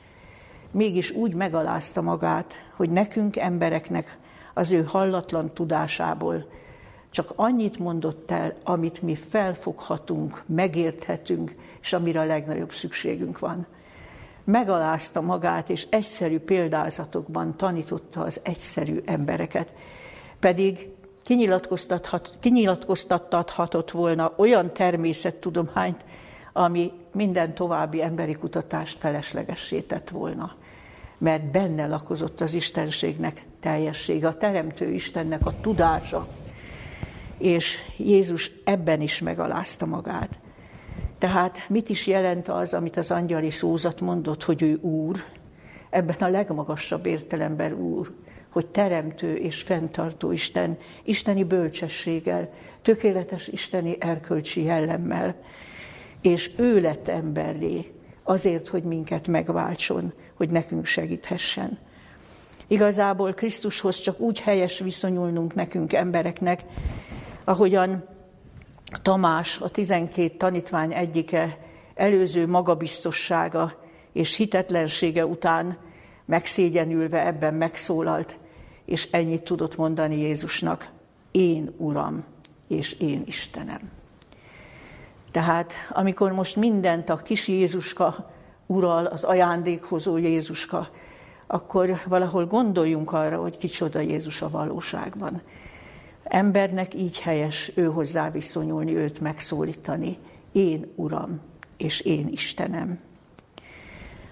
mégis 0.72 1.12
úgy 1.12 1.34
megalázta 1.34 2.02
magát, 2.02 2.54
hogy 2.76 2.90
nekünk 2.90 3.38
embereknek 3.38 4.18
az 4.54 4.72
ő 4.72 4.84
hallatlan 4.84 5.54
tudásából 5.54 6.46
csak 7.16 7.34
annyit 7.36 7.80
mondott 7.80 8.32
el, 8.32 8.54
amit 8.64 9.02
mi 9.02 9.16
felfoghatunk, 9.16 10.44
megérthetünk, 10.46 11.56
és 11.82 11.94
amire 11.94 12.20
a 12.20 12.26
legnagyobb 12.26 12.72
szükségünk 12.72 13.40
van. 13.40 13.66
Megalázta 14.44 15.22
magát, 15.22 15.70
és 15.70 15.88
egyszerű 15.90 16.40
példázatokban 16.40 17.58
tanította 17.58 18.22
az 18.22 18.40
egyszerű 18.44 19.02
embereket. 19.06 19.74
Pedig 20.40 20.90
kinyilatkoztathat, 21.26 22.38
kinyilatkoztathatott 22.40 23.92
volna 23.92 24.34
olyan 24.36 24.74
természettudományt, 24.74 26.06
ami 26.54 26.92
minden 27.12 27.54
további 27.54 28.02
emberi 28.02 28.34
kutatást 28.34 29.00
feleslegessé 29.00 29.80
tett 29.80 30.10
volna. 30.10 30.56
Mert 31.18 31.52
benne 31.52 31.88
lakozott 31.88 32.42
az 32.42 32.54
Istenségnek 32.54 33.46
teljessége, 33.60 34.28
a 34.28 34.38
Teremtő 34.38 34.92
Istennek 34.92 35.46
a 35.46 35.54
tudása, 35.62 36.28
és 37.38 37.78
Jézus 37.98 38.52
ebben 38.64 39.02
is 39.02 39.20
megalázta 39.20 39.86
magát. 39.86 40.40
Tehát 41.18 41.66
mit 41.68 41.90
is 41.90 42.08
jelent 42.08 42.48
az, 42.48 42.74
amit 42.74 42.98
az 42.98 43.12
angyali 43.12 43.52
szózat 43.52 44.02
mondott, 44.02 44.44
hogy 44.44 44.62
ő 44.62 44.76
Úr, 44.82 45.24
ebben 45.90 46.18
a 46.20 46.28
legmagasabb 46.28 47.06
értelemben 47.06 47.74
Úr, 47.74 48.14
hogy 48.56 48.68
teremtő 48.68 49.36
és 49.36 49.62
fenntartó 49.62 50.32
Isten, 50.32 50.78
isteni 51.04 51.44
bölcsességgel, 51.44 52.50
tökéletes 52.82 53.48
isteni 53.48 53.96
erkölcsi 54.00 54.64
jellemmel, 54.64 55.36
és 56.22 56.52
ő 56.58 56.82
lett 56.82 57.08
emberré 57.08 57.94
azért, 58.24 58.68
hogy 58.68 58.84
minket 58.84 59.28
megváltson, 59.28 60.14
hogy 60.34 60.52
nekünk 60.52 60.86
segíthessen. 60.86 61.80
Igazából 62.68 63.34
Krisztushoz 63.34 64.00
csak 64.00 64.20
úgy 64.20 64.40
helyes 64.40 64.80
viszonyulnunk 64.80 65.54
nekünk 65.54 65.94
embereknek, 65.94 66.62
ahogyan 67.44 68.08
Tamás, 69.02 69.60
a 69.60 69.70
tizenkét 69.70 70.38
tanítvány 70.38 70.94
egyike 70.94 71.58
előző 71.96 72.48
magabiztossága 72.48 73.84
és 74.14 74.36
hitetlensége 74.36 75.26
után 75.26 75.78
megszégyenülve 76.26 77.26
ebben 77.26 77.54
megszólalt, 77.54 78.38
és 78.86 79.08
ennyit 79.12 79.44
tudott 79.44 79.78
mondani 79.78 80.18
Jézusnak, 80.18 80.90
én 81.32 81.74
Uram 81.78 82.24
és 82.68 82.94
én 82.94 83.24
Istenem. 83.26 83.92
Tehát 85.32 85.74
amikor 85.90 86.32
most 86.32 86.56
mindent 86.56 87.10
a 87.10 87.16
kis 87.16 87.48
Jézuska 87.48 88.32
ural, 88.66 89.06
az 89.06 89.24
ajándékhozó 89.24 90.18
Jézuska, 90.18 90.90
akkor 91.48 92.02
valahol 92.06 92.46
gondoljunk 92.46 93.12
arra, 93.12 93.42
hogy 93.42 93.58
kicsoda 93.58 94.00
Jézus 94.00 94.42
a 94.42 94.50
valóságban. 94.50 95.42
Embernek 96.24 96.94
így 96.94 97.20
helyes 97.20 97.72
ő 97.76 97.86
hozzá 97.86 98.32
viszonyulni, 98.32 98.96
őt 98.96 99.20
megszólítani. 99.20 100.18
Én 100.52 100.92
Uram, 100.96 101.40
és 101.78 102.00
én 102.02 102.28
Istenem. 102.28 103.00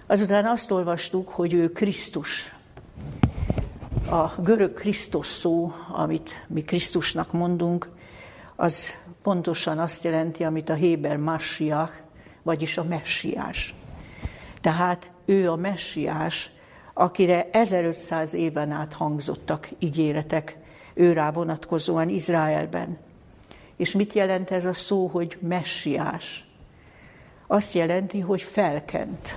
Azután 0.06 0.46
azt 0.46 0.70
olvastuk, 0.70 1.28
hogy 1.28 1.52
ő 1.52 1.68
Krisztus. 1.68 2.53
A 4.10 4.34
görög 4.42 4.72
Krisztus 4.72 5.26
szó, 5.26 5.72
amit 5.92 6.44
mi 6.46 6.62
Krisztusnak 6.62 7.32
mondunk, 7.32 7.88
az 8.56 8.92
pontosan 9.22 9.78
azt 9.78 10.04
jelenti, 10.04 10.44
amit 10.44 10.68
a 10.68 10.74
Héber 10.74 11.16
Massiach, 11.16 11.92
vagyis 12.42 12.78
a 12.78 12.84
messiás. 12.84 13.74
Tehát 14.60 15.10
ő 15.24 15.50
a 15.50 15.56
messiás, 15.56 16.50
akire 16.94 17.48
1500 17.52 18.32
éven 18.34 18.70
át 18.70 18.92
hangzottak 18.92 19.68
ígéretek 19.78 20.56
őrá 20.94 21.30
vonatkozóan 21.30 22.08
Izraelben. 22.08 22.98
És 23.76 23.92
mit 23.92 24.12
jelent 24.12 24.50
ez 24.50 24.64
a 24.64 24.74
szó, 24.74 25.06
hogy 25.06 25.36
messiás? 25.40 26.48
Azt 27.46 27.74
jelenti, 27.74 28.20
hogy 28.20 28.42
felkent. 28.42 29.36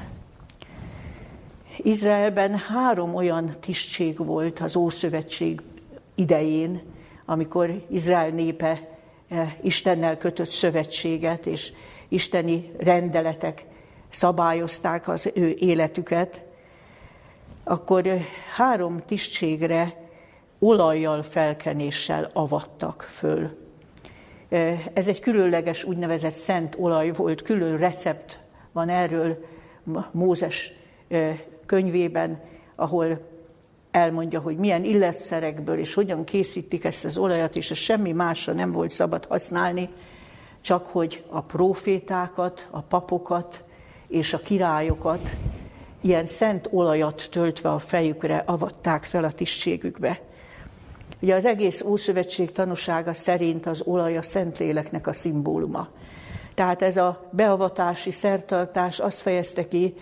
Izraelben 1.78 2.58
három 2.58 3.16
olyan 3.16 3.52
tisztség 3.60 4.26
volt 4.26 4.60
az 4.60 4.76
Ószövetség 4.76 5.62
idején, 6.16 6.82
amikor 7.26 7.86
Izrael 7.90 8.30
népe 8.30 8.88
eh, 9.28 9.54
Istennel 9.62 10.18
kötött 10.18 10.48
szövetséget, 10.48 11.46
és 11.46 11.72
isteni 12.08 12.72
rendeletek 12.78 13.66
szabályozták 14.10 15.08
az 15.08 15.32
ő 15.34 15.56
életüket, 15.60 16.42
akkor 17.64 18.08
eh, 18.08 18.26
három 18.56 19.00
tisztségre 19.06 20.06
olajjal, 20.60 21.24
felkenéssel 21.24 22.30
avattak 22.34 23.02
föl. 23.02 23.58
Eh, 24.50 24.86
ez 24.94 25.08
egy 25.08 25.20
különleges 25.20 25.84
úgynevezett 25.84 26.32
szent 26.32 26.76
olaj 26.80 27.12
volt, 27.12 27.42
külön 27.42 27.78
recept 27.78 28.40
van 28.72 28.90
erről 28.90 29.46
Mózes 30.12 30.72
könyvében, 31.68 32.42
ahol 32.76 33.20
elmondja, 33.92 34.40
hogy 34.40 34.58
milyen 34.58 34.84
illetszerekből 34.84 35.78
és 35.78 35.94
hogyan 35.94 36.24
készítik 36.24 36.84
ezt 36.84 37.06
az 37.06 37.18
olajat, 37.18 37.56
és 37.56 37.72
ez 37.72 37.78
semmi 37.78 38.12
másra 38.12 38.54
nem 38.54 38.72
volt 38.72 38.90
szabad 38.90 39.26
használni, 39.26 39.90
csak 40.62 40.88
hogy 40.88 41.24
a 41.30 41.42
profétákat, 41.42 42.68
a 42.72 42.82
papokat 42.82 43.64
és 44.08 44.34
a 44.34 44.40
királyokat 44.40 45.36
ilyen 46.02 46.26
szent 46.26 46.68
olajat 46.72 47.28
töltve 47.32 47.70
a 47.70 47.80
fejükre 47.80 48.44
avatták 48.46 49.04
fel 49.04 49.24
a 49.24 49.32
tisztségükbe. 49.32 50.22
Ugye 51.20 51.36
az 51.36 51.46
egész 51.46 51.82
Ószövetség 51.82 52.52
tanúsága 52.52 53.14
szerint 53.14 53.66
az 53.66 53.82
olaj 53.86 54.18
a 54.18 54.22
Szentléleknek 54.22 55.08
a 55.08 55.14
szimbóluma. 55.14 55.88
Tehát 56.54 56.82
ez 56.82 56.98
a 56.98 57.30
beavatási 57.32 58.12
szertartás 58.12 59.00
azt 59.00 59.20
fejezte 59.20 59.68
ki, 59.68 59.94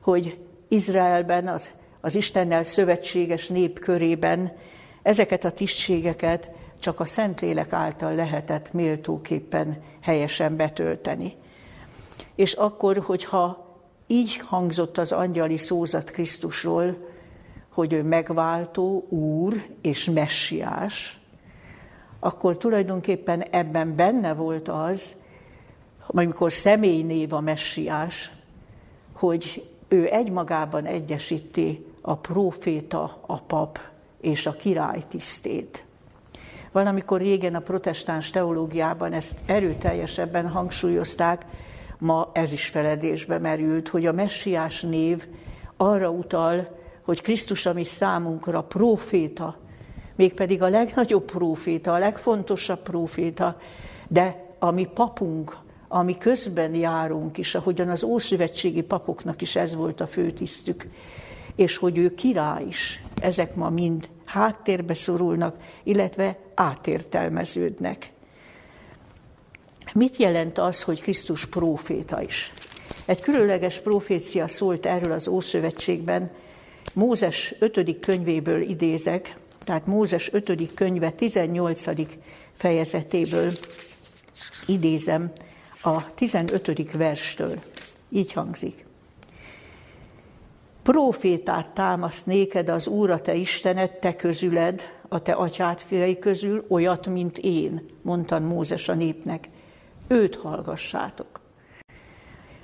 hogy 0.00 0.38
Izraelben, 0.70 1.48
az, 1.48 1.70
az 2.00 2.14
Istennel 2.14 2.62
szövetséges 2.62 3.48
nép 3.48 3.78
körében 3.78 4.52
ezeket 5.02 5.44
a 5.44 5.52
tisztségeket 5.52 6.50
csak 6.80 7.00
a 7.00 7.06
Szentlélek 7.06 7.72
által 7.72 8.14
lehetett 8.14 8.72
méltóképpen 8.72 9.82
helyesen 10.00 10.56
betölteni. 10.56 11.34
És 12.34 12.52
akkor, 12.52 12.98
hogyha 12.98 13.68
így 14.06 14.36
hangzott 14.36 14.98
az 14.98 15.12
angyali 15.12 15.56
szózat 15.56 16.10
Krisztusról, 16.10 16.96
hogy 17.68 17.92
ő 17.92 18.02
megváltó, 18.02 19.06
úr 19.08 19.66
és 19.80 20.10
messiás, 20.10 21.20
akkor 22.20 22.56
tulajdonképpen 22.56 23.42
ebben 23.42 23.94
benne 23.94 24.34
volt 24.34 24.68
az, 24.68 25.14
amikor 26.06 26.52
személynév 26.52 27.32
a 27.32 27.40
messiás, 27.40 28.32
hogy 29.12 29.70
ő 29.90 30.08
egymagában 30.12 30.86
egyesíti 30.86 31.86
a 32.02 32.16
próféta, 32.16 33.18
a 33.26 33.40
pap 33.40 33.78
és 34.20 34.46
a 34.46 34.52
király 34.52 35.02
tisztét. 35.08 35.84
Valamikor 36.72 37.20
régen 37.20 37.54
a 37.54 37.60
protestáns 37.60 38.30
teológiában 38.30 39.12
ezt 39.12 39.38
erőteljesebben 39.46 40.48
hangsúlyozták, 40.48 41.46
ma 41.98 42.30
ez 42.32 42.52
is 42.52 42.68
feledésbe 42.68 43.38
merült, 43.38 43.88
hogy 43.88 44.06
a 44.06 44.12
messiás 44.12 44.82
név 44.82 45.26
arra 45.76 46.10
utal, 46.10 46.78
hogy 47.02 47.22
Krisztus, 47.22 47.66
ami 47.66 47.84
számunkra 47.84 48.62
próféta, 48.62 49.56
mégpedig 50.16 50.62
a 50.62 50.68
legnagyobb 50.68 51.24
próféta, 51.24 51.92
a 51.92 51.98
legfontosabb 51.98 52.82
próféta, 52.82 53.56
de 54.08 54.44
ami 54.58 54.86
papunk, 54.86 55.56
ami 55.92 56.18
közben 56.18 56.74
járunk 56.74 57.38
is, 57.38 57.54
ahogyan 57.54 57.88
az 57.88 58.02
ószövetségi 58.02 58.82
papoknak 58.82 59.42
is 59.42 59.56
ez 59.56 59.74
volt 59.74 60.00
a 60.00 60.06
főtisztük, 60.06 60.86
és 61.56 61.76
hogy 61.76 61.98
ő 61.98 62.14
király 62.14 62.64
is, 62.64 63.02
ezek 63.20 63.54
ma 63.54 63.70
mind 63.70 64.08
háttérbe 64.24 64.94
szorulnak, 64.94 65.56
illetve 65.82 66.38
átértelmeződnek. 66.54 68.10
Mit 69.92 70.16
jelent 70.16 70.58
az, 70.58 70.82
hogy 70.82 71.00
Krisztus 71.00 71.46
próféta 71.46 72.22
is? 72.22 72.52
Egy 73.06 73.20
különleges 73.20 73.80
profécia 73.80 74.48
szólt 74.48 74.86
erről 74.86 75.12
az 75.12 75.28
Ószövetségben, 75.28 76.30
Mózes 76.94 77.54
5. 77.58 78.00
könyvéből 78.00 78.60
idézek, 78.60 79.36
tehát 79.64 79.86
Mózes 79.86 80.32
5. 80.32 80.74
könyve 80.74 81.10
18. 81.10 81.84
fejezetéből 82.52 83.50
idézem, 84.66 85.32
a 85.82 86.14
15. 86.14 86.92
verstől. 86.92 87.54
Így 88.08 88.32
hangzik. 88.32 88.84
Profétát 90.82 91.68
támaszt 91.68 92.26
néked 92.26 92.68
az 92.68 92.86
Úr, 92.86 93.10
a 93.10 93.20
te 93.20 93.34
Istened, 93.34 93.90
te 93.90 94.16
közüled, 94.16 94.82
a 95.08 95.22
te 95.22 95.32
atyád 95.32 95.78
fiai 95.78 96.18
közül, 96.18 96.64
olyat, 96.68 97.06
mint 97.06 97.38
én, 97.38 97.88
mondta 98.02 98.38
Mózes 98.38 98.88
a 98.88 98.94
népnek. 98.94 99.48
Őt 100.08 100.36
hallgassátok. 100.36 101.40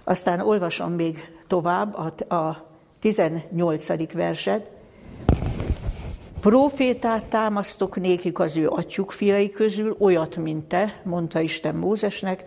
Aztán 0.05 0.41
olvasom 0.41 0.93
még 0.93 1.33
tovább 1.47 1.95
a, 1.95 2.35
a 2.35 2.67
18. 3.01 4.13
verset. 4.13 4.71
Profétát 6.41 7.25
támasztok 7.25 7.97
nékik 7.97 8.39
az 8.39 8.57
ő 8.57 8.69
atyuk 8.69 9.11
fiai 9.11 9.51
közül, 9.51 9.97
olyat, 9.99 10.37
mint 10.37 10.65
te, 10.65 11.01
mondta 11.05 11.41
Isten 11.41 11.75
Mózesnek, 11.75 12.45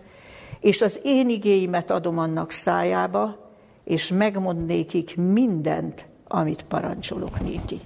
és 0.60 0.82
az 0.82 1.00
én 1.02 1.28
igéimet 1.28 1.90
adom 1.90 2.18
annak 2.18 2.50
szájába, 2.50 3.50
és 3.84 4.08
megmond 4.08 4.66
nékik 4.66 5.16
mindent, 5.16 6.06
amit 6.28 6.62
parancsolok 6.68 7.40
néki. 7.40 7.80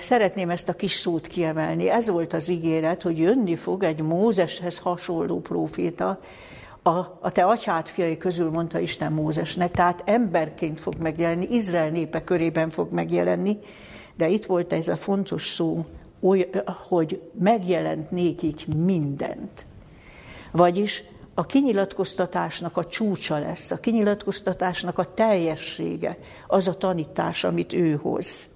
Szeretném 0.00 0.50
ezt 0.50 0.68
a 0.68 0.72
kis 0.72 0.92
szót 0.92 1.26
kiemelni. 1.26 1.88
Ez 1.90 2.08
volt 2.08 2.32
az 2.32 2.48
ígéret, 2.48 3.02
hogy 3.02 3.18
jönni 3.18 3.56
fog 3.56 3.82
egy 3.82 4.02
Mózeshez 4.02 4.78
hasonló 4.78 5.40
próféta, 5.40 6.20
a, 6.82 7.18
a 7.20 7.30
te 7.32 7.44
atyád 7.44 7.86
fiai 7.86 8.16
közül 8.16 8.50
mondta 8.50 8.78
Isten 8.78 9.12
Mózesnek, 9.12 9.70
tehát 9.70 10.02
emberként 10.04 10.80
fog 10.80 10.94
megjelenni, 10.98 11.46
Izrael 11.50 11.90
népe 11.90 12.24
körében 12.24 12.70
fog 12.70 12.92
megjelenni, 12.92 13.58
de 14.16 14.28
itt 14.28 14.44
volt 14.44 14.72
ez 14.72 14.88
a 14.88 14.96
fontos 14.96 15.48
szó, 15.48 15.84
hogy 16.88 17.22
megjelent 17.38 18.10
nékik 18.10 18.66
mindent. 18.76 19.66
Vagyis 20.50 21.04
a 21.34 21.46
kinyilatkoztatásnak 21.46 22.76
a 22.76 22.84
csúcsa 22.84 23.38
lesz, 23.38 23.70
a 23.70 23.80
kinyilatkoztatásnak 23.80 24.98
a 24.98 25.14
teljessége, 25.14 26.18
az 26.46 26.68
a 26.68 26.76
tanítás, 26.76 27.44
amit 27.44 27.72
ő 27.72 27.94
hoz. 27.94 28.48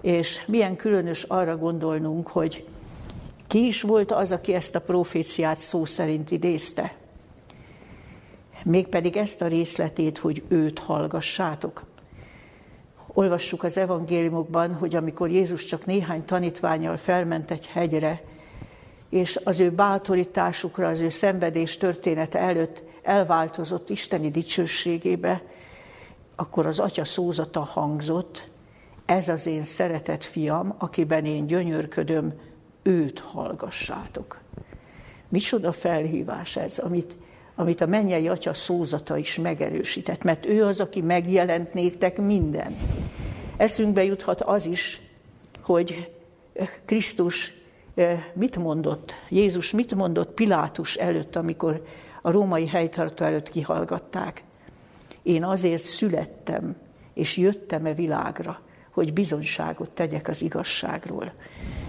És 0.00 0.44
milyen 0.46 0.76
különös 0.76 1.22
arra 1.22 1.56
gondolnunk, 1.56 2.28
hogy 2.28 2.66
ki 3.46 3.66
is 3.66 3.82
volt 3.82 4.12
az, 4.12 4.32
aki 4.32 4.54
ezt 4.54 4.74
a 4.74 4.80
proféciát 4.80 5.58
szó 5.58 5.84
szerint 5.84 6.30
idézte. 6.30 6.94
Mégpedig 8.64 9.16
ezt 9.16 9.42
a 9.42 9.46
részletét, 9.46 10.18
hogy 10.18 10.42
őt 10.48 10.78
hallgassátok. 10.78 11.84
Olvassuk 13.06 13.62
az 13.62 13.76
evangéliumokban, 13.76 14.74
hogy 14.74 14.94
amikor 14.94 15.30
Jézus 15.30 15.64
csak 15.64 15.86
néhány 15.86 16.24
tanítványal 16.24 16.96
felment 16.96 17.50
egy 17.50 17.66
hegyre, 17.66 18.22
és 19.10 19.40
az 19.44 19.60
ő 19.60 19.70
bátorításukra, 19.70 20.88
az 20.88 21.00
ő 21.00 21.08
szenvedés 21.08 21.76
története 21.76 22.38
előtt 22.38 22.82
elváltozott 23.02 23.90
isteni 23.90 24.30
dicsőségébe, 24.30 25.42
akkor 26.36 26.66
az 26.66 26.78
atya 26.78 27.04
szózata 27.04 27.60
hangzott, 27.60 28.48
ez 29.06 29.28
az 29.28 29.46
én 29.46 29.64
szeretett 29.64 30.24
fiam, 30.24 30.74
akiben 30.78 31.24
én 31.24 31.46
gyönyörködöm, 31.46 32.32
őt 32.82 33.18
hallgassátok. 33.18 34.40
Micsoda 35.28 35.72
felhívás 35.72 36.56
ez, 36.56 36.78
amit, 36.78 37.16
amit 37.54 37.80
a 37.80 37.86
mennyei 37.86 38.28
atya 38.28 38.54
szózata 38.54 39.16
is 39.16 39.38
megerősített, 39.38 40.22
mert 40.22 40.46
ő 40.46 40.64
az, 40.64 40.80
aki 40.80 41.00
megjelent 41.00 41.74
néktek 41.74 42.20
minden. 42.20 42.76
Eszünkbe 43.56 44.04
juthat 44.04 44.42
az 44.42 44.64
is, 44.66 45.00
hogy 45.62 46.12
Krisztus 46.84 47.57
mit 48.32 48.56
mondott, 48.56 49.14
Jézus 49.28 49.70
mit 49.70 49.94
mondott 49.94 50.34
Pilátus 50.34 50.94
előtt, 50.94 51.36
amikor 51.36 51.82
a 52.22 52.30
római 52.30 52.66
helytartó 52.66 53.24
előtt 53.24 53.50
kihallgatták. 53.50 54.42
Én 55.22 55.44
azért 55.44 55.82
születtem, 55.82 56.76
és 57.14 57.36
jöttem 57.36 57.86
e 57.86 57.94
világra, 57.94 58.60
hogy 58.90 59.12
bizonyságot 59.12 59.90
tegyek 59.90 60.28
az 60.28 60.42
igazságról. 60.42 61.32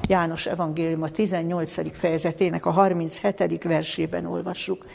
János 0.08 0.46
evangélium 0.46 1.02
a 1.02 1.10
18. 1.10 1.98
fejezetének 1.98 2.66
a 2.66 2.72
37. 2.72 3.64
versében 3.64 4.26
olvassuk. 4.26 4.86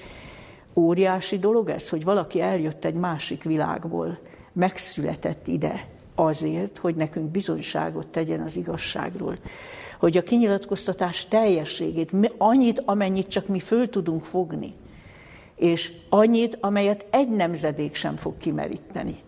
Óriási 0.75 1.39
dolog 1.39 1.69
ez, 1.69 1.89
hogy 1.89 2.05
valaki 2.05 2.41
eljött 2.41 2.85
egy 2.85 2.95
másik 2.95 3.43
világból, 3.43 4.19
megszületett 4.53 5.47
ide 5.47 5.89
azért, 6.15 6.79
hogy 6.79 6.95
nekünk 6.95 7.31
bizonyságot 7.31 8.07
tegyen 8.07 8.41
az 8.41 8.57
igazságról. 8.57 9.39
Hogy 9.99 10.17
a 10.17 10.23
kinyilatkoztatás 10.23 11.27
teljességét, 11.27 12.13
annyit, 12.39 12.83
amennyit 12.85 13.29
csak 13.29 13.47
mi 13.47 13.61
föl 13.61 13.89
tudunk 13.89 14.25
fogni, 14.25 14.75
és 15.57 15.93
annyit, 16.09 16.59
amelyet 16.61 17.07
egy 17.11 17.29
nemzedék 17.29 17.95
sem 17.95 18.17
fog 18.17 18.37
kimeríteni. 18.37 19.19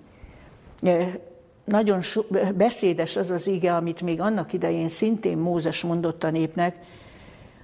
Nagyon 1.64 2.00
so, 2.00 2.22
beszédes 2.54 3.16
az 3.16 3.30
az 3.30 3.46
ige, 3.46 3.74
amit 3.74 4.00
még 4.00 4.20
annak 4.20 4.52
idején 4.52 4.88
szintén 4.88 5.38
Mózes 5.38 5.82
mondott 5.82 6.24
a 6.24 6.30
népnek. 6.30 6.76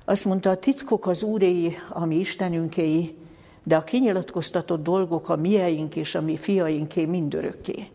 Azt 0.04 0.24
mondta, 0.24 0.50
a 0.50 0.56
titkok 0.56 1.06
az 1.06 1.22
úréi, 1.22 1.76
a 1.88 2.04
mi 2.04 2.18
Istenünkéi, 2.18 3.14
de 3.62 3.76
a 3.76 3.84
kinyilatkoztatott 3.84 4.82
dolgok 4.82 5.28
a 5.28 5.36
mieink 5.36 5.96
és 5.96 6.14
a 6.14 6.20
mi 6.20 6.36
fiainké 6.36 7.04
mindörökké. 7.04 7.86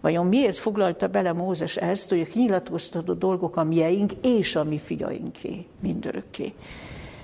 Vajon 0.00 0.26
miért 0.26 0.56
foglalta 0.56 1.08
bele 1.08 1.32
Mózes 1.32 1.76
ezt, 1.76 2.08
hogy 2.08 2.20
a 2.20 2.24
kinyilatkoztatott 2.24 3.18
dolgok 3.18 3.56
a 3.56 3.64
mieink 3.64 4.12
és 4.22 4.56
a 4.56 4.64
mi 4.64 4.78
fiainké 4.78 5.66
mindörökké? 5.80 6.54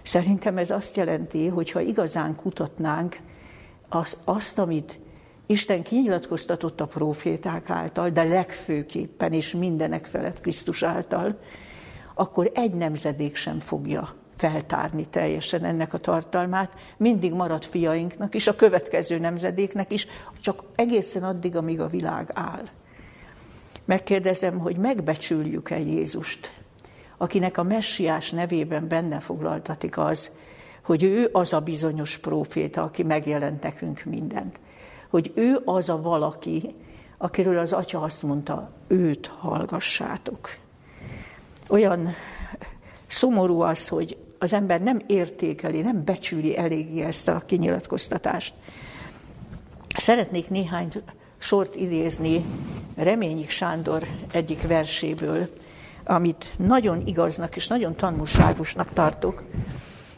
Szerintem 0.02 0.58
ez 0.58 0.70
azt 0.70 0.96
jelenti, 0.96 1.46
hogy 1.46 1.70
ha 1.70 1.80
igazán 1.80 2.36
kutatnánk 2.36 3.16
az, 3.88 4.16
azt, 4.24 4.58
amit 4.58 4.98
Isten 5.46 5.82
kinyilatkoztatott 5.82 6.80
a 6.80 6.86
proféták 6.86 7.70
által, 7.70 8.10
de 8.10 8.22
legfőképpen 8.22 9.32
és 9.32 9.54
mindenek 9.54 10.04
felett 10.04 10.40
Krisztus 10.40 10.82
által, 10.82 11.38
akkor 12.14 12.50
egy 12.54 12.74
nemzedék 12.74 13.36
sem 13.36 13.58
fogja 13.58 14.14
feltárni 14.36 15.04
teljesen 15.04 15.64
ennek 15.64 15.92
a 15.94 15.98
tartalmát, 15.98 16.72
mindig 16.96 17.32
marad 17.32 17.64
fiainknak 17.64 18.34
is, 18.34 18.46
a 18.46 18.56
következő 18.56 19.18
nemzedéknek 19.18 19.92
is, 19.92 20.06
csak 20.40 20.64
egészen 20.74 21.22
addig, 21.22 21.56
amíg 21.56 21.80
a 21.80 21.88
világ 21.88 22.30
áll. 22.34 22.64
Megkérdezem, 23.84 24.58
hogy 24.58 24.76
megbecsüljük-e 24.76 25.78
Jézust, 25.78 26.50
akinek 27.16 27.58
a 27.58 27.62
messiás 27.62 28.30
nevében 28.30 28.88
benne 28.88 29.20
foglaltatik 29.20 29.98
az, 29.98 30.30
hogy 30.82 31.02
ő 31.02 31.28
az 31.32 31.52
a 31.52 31.60
bizonyos 31.60 32.18
próféta, 32.18 32.82
aki 32.82 33.02
megjelent 33.02 33.62
nekünk 33.62 34.04
mindent. 34.04 34.60
Hogy 35.10 35.32
ő 35.34 35.60
az 35.64 35.88
a 35.88 36.02
valaki, 36.02 36.74
akiről 37.18 37.58
az 37.58 37.72
atya 37.72 38.00
azt 38.00 38.22
mondta, 38.22 38.70
őt 38.86 39.26
hallgassátok. 39.26 40.48
Olyan 41.68 42.14
szomorú 43.06 43.60
az, 43.60 43.88
hogy 43.88 44.16
az 44.38 44.52
ember 44.52 44.80
nem 44.80 45.02
értékeli, 45.06 45.80
nem 45.80 46.04
becsüli 46.04 46.56
eléggé 46.56 47.00
ezt 47.00 47.28
a 47.28 47.42
kinyilatkoztatást. 47.46 48.54
Szeretnék 49.96 50.50
néhány 50.50 50.88
sort 51.38 51.74
idézni 51.74 52.44
Reményik 52.96 53.50
Sándor 53.50 54.06
egyik 54.32 54.66
verséből, 54.66 55.46
amit 56.04 56.46
nagyon 56.58 57.06
igaznak 57.06 57.56
és 57.56 57.66
nagyon 57.66 57.94
tanulságosnak 57.94 58.92
tartok. 58.92 59.42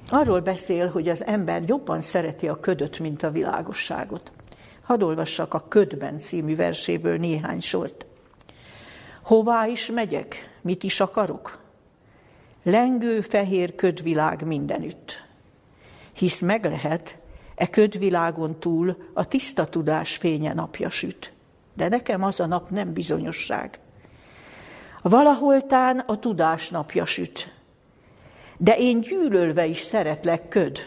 Arról 0.08 0.40
beszél, 0.40 0.88
hogy 0.88 1.08
az 1.08 1.24
ember 1.24 1.62
jobban 1.66 2.00
szereti 2.00 2.48
a 2.48 2.60
ködöt, 2.60 2.98
mint 2.98 3.22
a 3.22 3.30
világosságot. 3.30 4.32
Hadd 4.82 5.02
olvassak 5.02 5.54
a 5.54 5.64
Ködben 5.68 6.18
című 6.18 6.56
verséből 6.56 7.16
néhány 7.16 7.60
sort. 7.60 8.06
Hová 9.22 9.66
is 9.66 9.90
megyek, 9.90 10.58
mit 10.62 10.82
is 10.82 11.00
akarok? 11.00 11.58
Lengő 12.62 13.20
fehér 13.20 13.74
ködvilág 13.74 14.46
mindenütt. 14.46 15.26
Hisz 16.12 16.40
meg 16.40 16.64
lehet, 16.64 17.18
e 17.54 17.66
ködvilágon 17.66 18.60
túl 18.60 18.96
a 19.12 19.28
tiszta 19.28 19.66
tudás 19.66 20.16
fénye 20.16 20.54
napja 20.54 20.90
süt. 20.90 21.32
De 21.74 21.88
nekem 21.88 22.22
az 22.22 22.40
a 22.40 22.46
nap 22.46 22.70
nem 22.70 22.92
bizonyosság. 22.92 23.78
Valaholtán 25.02 25.98
a 25.98 26.18
tudás 26.18 26.70
napja 26.70 27.04
süt. 27.04 27.54
De 28.56 28.76
én 28.76 29.00
gyűlölve 29.00 29.66
is 29.66 29.78
szeretlek 29.78 30.48
köd. 30.48 30.78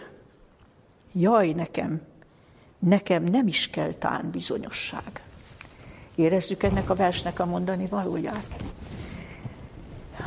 Jaj 1.14 1.52
nekem, 1.52 2.02
nekem 2.80 3.24
nem 3.24 3.48
is 3.48 3.70
kell 3.70 3.94
tán 3.94 4.30
bizonyosság. 4.32 5.22
Érezzük 6.16 6.64
ennek 6.64 6.90
a 6.90 6.96
versnek 6.96 7.40
a 7.40 7.46
mondani 7.46 7.86
valóját. 7.86 8.64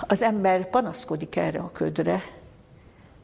Az 0.07 0.23
ember 0.23 0.71
panaszkodik 0.71 1.37
erre 1.37 1.59
a 1.59 1.71
ködre, 1.73 2.23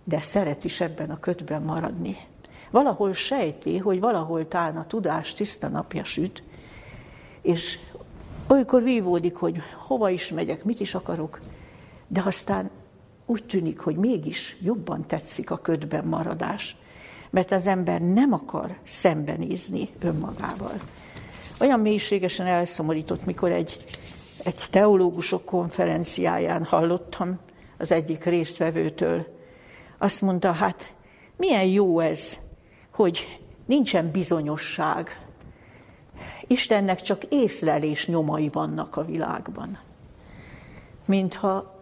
de 0.05 0.21
szeret 0.21 0.65
is 0.65 0.81
ebben 0.81 1.11
a 1.11 1.21
ködben 1.21 1.63
maradni. 1.63 2.17
Valahol 2.71 3.13
sejti, 3.13 3.79
hogy 3.79 4.01
valahol 4.01 4.49
tán 4.49 4.77
a 4.77 4.85
tudás 4.85 5.35
tiszta 5.35 5.69
napja 5.69 6.05
süt, 6.05 6.43
és 7.43 7.79
olykor 8.47 8.83
vívódik, 8.83 9.37
hogy 9.37 9.61
hova 9.87 10.11
is 10.11 10.31
megyek, 10.31 10.65
mit 10.65 10.81
is 10.81 10.95
akarok, 10.95 11.41
de 12.07 12.23
aztán 12.25 12.71
úgy 13.27 13.45
tűnik, 13.45 13.81
hogy 13.81 13.97
mégis 13.97 14.57
jobban 14.63 15.07
tetszik 15.07 15.51
a 15.51 15.57
ködben 15.57 16.05
maradás, 16.05 16.77
mert 17.31 17.51
az 17.51 17.67
ember 17.67 18.01
nem 18.01 18.33
akar 18.33 18.79
szembenézni 18.85 19.89
önmagával. 19.99 20.75
Olyan 21.61 21.81
mélységesen 21.81 22.47
elszomorított, 22.47 23.25
mikor 23.25 23.51
egy 23.51 23.85
egy 24.45 24.65
teológusok 24.71 25.45
konferenciáján 25.45 26.65
hallottam 26.65 27.39
az 27.79 27.93
egyik 27.93 28.25
résztvevőtől. 28.25 29.27
Azt 29.99 30.21
mondta, 30.21 30.53
hát 30.53 30.93
milyen 31.37 31.67
jó 31.67 32.01
ez, 32.01 32.39
hogy 32.91 33.41
nincsen 33.67 34.11
bizonyosság. 34.11 35.27
Istennek 36.47 37.01
csak 37.01 37.23
észlelés 37.29 38.07
nyomai 38.07 38.49
vannak 38.49 38.97
a 38.97 39.05
világban. 39.05 39.79
Mintha 41.07 41.79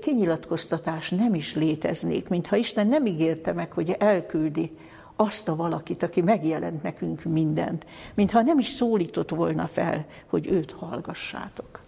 kinyilatkoztatás 0.00 1.10
nem 1.10 1.34
is 1.34 1.54
léteznék, 1.54 2.28
mintha 2.28 2.56
Isten 2.56 2.86
nem 2.86 3.06
ígérte 3.06 3.52
meg, 3.52 3.72
hogy 3.72 3.90
elküldi 3.90 4.76
azt 5.16 5.48
a 5.48 5.56
valakit, 5.56 6.02
aki 6.02 6.20
megjelent 6.20 6.82
nekünk 6.82 7.22
mindent, 7.22 7.86
mintha 8.14 8.42
nem 8.42 8.58
is 8.58 8.68
szólított 8.68 9.30
volna 9.30 9.66
fel, 9.66 10.06
hogy 10.26 10.46
őt 10.46 10.70
hallgassátok. 10.70 11.80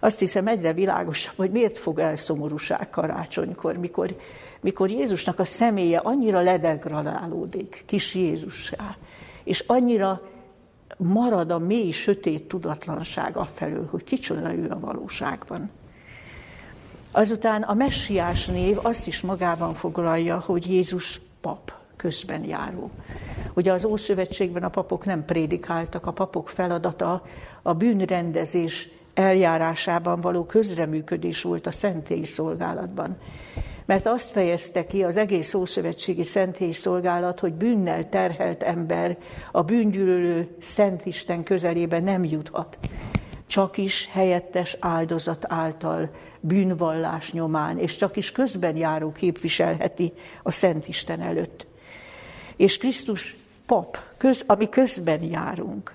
Azt 0.00 0.18
hiszem 0.18 0.46
egyre 0.46 0.72
világosabb, 0.72 1.34
hogy 1.36 1.50
miért 1.50 1.78
fog 1.78 1.98
el 1.98 2.16
szomorúság 2.16 2.90
karácsonykor, 2.90 3.76
mikor, 3.76 4.16
mikor 4.60 4.90
Jézusnak 4.90 5.38
a 5.38 5.44
személye 5.44 5.98
annyira 5.98 6.40
ledegradálódik, 6.40 7.82
kis 7.86 8.14
Jézussá, 8.14 8.96
és 9.44 9.64
annyira 9.66 10.22
marad 10.96 11.50
a 11.50 11.58
mély, 11.58 11.90
sötét 11.90 12.48
tudatlanság 12.48 13.36
afelől, 13.36 13.88
hogy 13.90 14.04
kicsoda 14.04 14.54
ő 14.54 14.70
a 14.70 14.80
valóságban. 14.80 15.70
Azután 17.12 17.62
a 17.62 17.74
messiás 17.74 18.46
név 18.46 18.78
azt 18.82 19.06
is 19.06 19.20
magában 19.20 19.74
foglalja, 19.74 20.38
hogy 20.38 20.66
Jézus 20.66 21.20
pap, 21.40 21.72
közben 21.96 22.44
járó. 22.44 22.90
Ugye 23.54 23.72
az 23.72 23.84
Ószövetségben 23.84 24.62
a 24.62 24.68
papok 24.68 25.04
nem 25.04 25.24
prédikáltak, 25.24 26.06
a 26.06 26.12
papok 26.12 26.48
feladata 26.48 27.22
a 27.62 27.74
bűnrendezés 27.74 28.88
eljárásában 29.20 30.20
való 30.20 30.44
közreműködés 30.44 31.42
volt 31.42 31.66
a 31.66 31.72
szentély 31.72 32.24
szolgálatban. 32.24 33.16
Mert 33.86 34.06
azt 34.06 34.30
fejezte 34.30 34.86
ki 34.86 35.02
az 35.02 35.16
egész 35.16 35.54
Ószövetségi 35.54 36.24
Szentély 36.24 36.72
Szolgálat, 36.72 37.40
hogy 37.40 37.52
bűnnel 37.52 38.08
terhelt 38.08 38.62
ember 38.62 39.18
a 39.52 39.62
bűngyűlölő 39.62 40.56
Szentisten 40.60 41.42
közelébe 41.42 42.00
nem 42.00 42.24
juthat. 42.24 42.78
Csak 43.46 43.76
is 43.76 44.08
helyettes 44.12 44.76
áldozat 44.80 45.44
által 45.48 46.10
bűnvallás 46.40 47.32
nyomán, 47.32 47.78
és 47.78 47.96
csak 47.96 48.16
is 48.16 48.32
közben 48.32 48.76
járó 48.76 49.12
képviselheti 49.12 50.12
a 50.42 50.50
Szentisten 50.50 51.20
előtt. 51.20 51.66
És 52.56 52.78
Krisztus 52.78 53.36
pap, 53.66 53.98
köz, 54.16 54.44
ami 54.46 54.68
közben 54.68 55.22
járunk, 55.22 55.94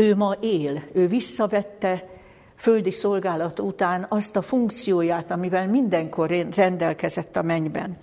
ő 0.00 0.16
ma 0.16 0.36
él, 0.40 0.82
ő 0.92 1.06
visszavette 1.06 2.08
földi 2.56 2.90
szolgálat 2.90 3.60
után 3.60 4.06
azt 4.08 4.36
a 4.36 4.42
funkcióját, 4.42 5.30
amivel 5.30 5.68
mindenkor 5.68 6.30
rendelkezett 6.54 7.36
a 7.36 7.42
mennyben. 7.42 7.96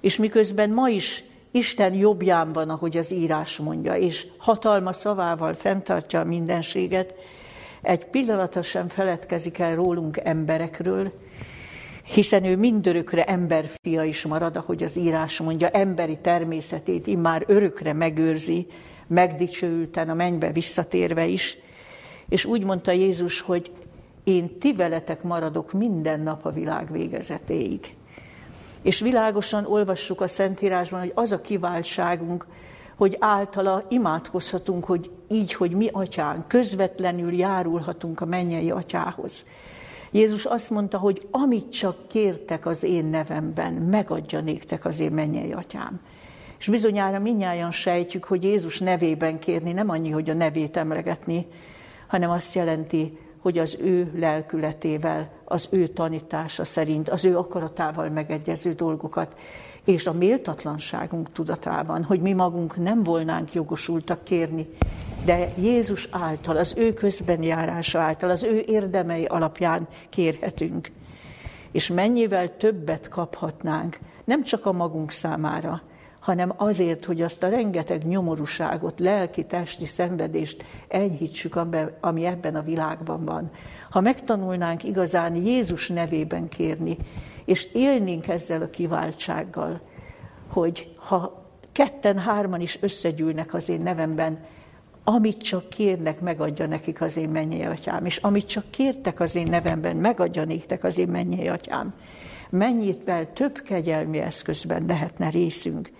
És 0.00 0.18
miközben 0.18 0.70
ma 0.70 0.88
is 0.88 1.24
Isten 1.50 1.94
jobbján 1.94 2.52
van, 2.52 2.70
ahogy 2.70 2.96
az 2.96 3.12
írás 3.12 3.56
mondja, 3.56 3.94
és 3.94 4.26
hatalma 4.38 4.92
szavával 4.92 5.54
fenntartja 5.54 6.20
a 6.20 6.24
mindenséget, 6.24 7.14
egy 7.82 8.06
pillanatra 8.06 8.62
sem 8.62 8.88
feledkezik 8.88 9.58
el 9.58 9.74
rólunk 9.74 10.20
emberekről, 10.24 11.12
hiszen 12.04 12.44
ő 12.44 12.56
mindörökre 12.56 13.24
emberfia 13.24 14.02
is 14.02 14.26
marad, 14.26 14.56
ahogy 14.56 14.82
az 14.82 14.96
írás 14.96 15.40
mondja, 15.40 15.68
emberi 15.68 16.18
természetét 16.22 17.06
immár 17.06 17.44
örökre 17.46 17.92
megőrzi, 17.92 18.66
megdicsőülten 19.08 20.08
a 20.08 20.14
mennybe 20.14 20.52
visszatérve 20.52 21.26
is, 21.26 21.58
és 22.28 22.44
úgy 22.44 22.64
mondta 22.64 22.90
Jézus, 22.90 23.40
hogy 23.40 23.72
én 24.24 24.58
ti 24.58 24.72
veletek 24.72 25.22
maradok 25.22 25.72
minden 25.72 26.20
nap 26.20 26.44
a 26.44 26.50
világ 26.50 26.92
végezetéig. 26.92 27.94
És 28.82 29.00
világosan 29.00 29.64
olvassuk 29.64 30.20
a 30.20 30.28
Szentírásban, 30.28 31.00
hogy 31.00 31.12
az 31.14 31.32
a 31.32 31.40
kiváltságunk, 31.40 32.46
hogy 32.96 33.16
általa 33.20 33.84
imádkozhatunk, 33.88 34.84
hogy 34.84 35.10
így, 35.28 35.52
hogy 35.52 35.70
mi 35.70 35.88
atyánk, 35.92 36.48
közvetlenül 36.48 37.34
járulhatunk 37.34 38.20
a 38.20 38.24
mennyei 38.24 38.70
atyához. 38.70 39.44
Jézus 40.10 40.44
azt 40.44 40.70
mondta, 40.70 40.98
hogy 40.98 41.28
amit 41.30 41.72
csak 41.72 42.08
kértek 42.08 42.66
az 42.66 42.82
én 42.82 43.04
nevemben, 43.04 43.72
megadja 43.72 44.40
néktek 44.40 44.84
az 44.84 45.00
én 45.00 45.10
mennyei 45.10 45.52
atyám. 45.52 46.00
És 46.58 46.68
bizonyára 46.68 47.18
minnyáján 47.18 47.70
sejtjük, 47.70 48.24
hogy 48.24 48.42
Jézus 48.42 48.78
nevében 48.78 49.38
kérni 49.38 49.72
nem 49.72 49.88
annyi, 49.88 50.10
hogy 50.10 50.30
a 50.30 50.34
nevét 50.34 50.76
emlegetni, 50.76 51.46
hanem 52.06 52.30
azt 52.30 52.54
jelenti, 52.54 53.18
hogy 53.38 53.58
az 53.58 53.76
ő 53.80 54.12
lelkületével, 54.16 55.30
az 55.44 55.68
ő 55.70 55.86
tanítása 55.86 56.64
szerint, 56.64 57.08
az 57.08 57.24
ő 57.24 57.38
akaratával 57.38 58.08
megegyező 58.08 58.72
dolgokat, 58.72 59.34
és 59.84 60.06
a 60.06 60.12
méltatlanságunk 60.12 61.32
tudatában, 61.32 62.04
hogy 62.04 62.20
mi 62.20 62.32
magunk 62.32 62.76
nem 62.76 63.02
volnánk 63.02 63.54
jogosultak 63.54 64.24
kérni, 64.24 64.66
de 65.24 65.52
Jézus 65.56 66.08
által, 66.10 66.56
az 66.56 66.74
ő 66.76 66.92
közbenjárása 66.92 67.98
által, 67.98 68.30
az 68.30 68.44
ő 68.44 68.62
érdemei 68.66 69.24
alapján 69.24 69.88
kérhetünk. 70.08 70.90
És 71.72 71.88
mennyivel 71.88 72.56
többet 72.56 73.08
kaphatnánk, 73.08 73.98
nem 74.24 74.42
csak 74.42 74.66
a 74.66 74.72
magunk 74.72 75.10
számára, 75.10 75.82
hanem 76.28 76.52
azért, 76.56 77.04
hogy 77.04 77.22
azt 77.22 77.42
a 77.42 77.48
rengeteg 77.48 78.06
nyomorúságot, 78.06 79.00
lelki, 79.00 79.46
testi 79.46 79.86
szenvedést 79.86 80.64
enyhítsük, 80.88 81.58
ami 82.00 82.24
ebben 82.24 82.54
a 82.54 82.62
világban 82.62 83.24
van. 83.24 83.50
Ha 83.90 84.00
megtanulnánk 84.00 84.84
igazán 84.84 85.34
Jézus 85.34 85.88
nevében 85.88 86.48
kérni, 86.48 86.96
és 87.44 87.74
élnénk 87.74 88.28
ezzel 88.28 88.62
a 88.62 88.70
kiváltsággal, 88.70 89.80
hogy 90.48 90.94
ha 90.96 91.44
ketten, 91.72 92.18
hárman 92.18 92.60
is 92.60 92.78
összegyűlnek 92.80 93.54
az 93.54 93.68
én 93.68 93.80
nevemben, 93.80 94.44
amit 95.04 95.42
csak 95.42 95.68
kérnek, 95.68 96.20
megadja 96.20 96.66
nekik 96.66 97.00
az 97.00 97.16
én 97.16 97.28
mennyei 97.28 97.64
atyám, 97.64 98.04
és 98.04 98.16
amit 98.16 98.46
csak 98.46 98.70
kértek 98.70 99.20
az 99.20 99.34
én 99.34 99.46
nevemben, 99.46 99.96
megadja 99.96 100.44
néktek 100.44 100.84
az 100.84 100.98
én 100.98 101.08
mennyei 101.08 101.48
atyám. 101.48 101.94
Mennyivel 102.50 103.32
több 103.32 103.62
kegyelmi 103.62 104.18
eszközben 104.18 104.84
lehetne 104.86 105.28
részünk. 105.28 105.90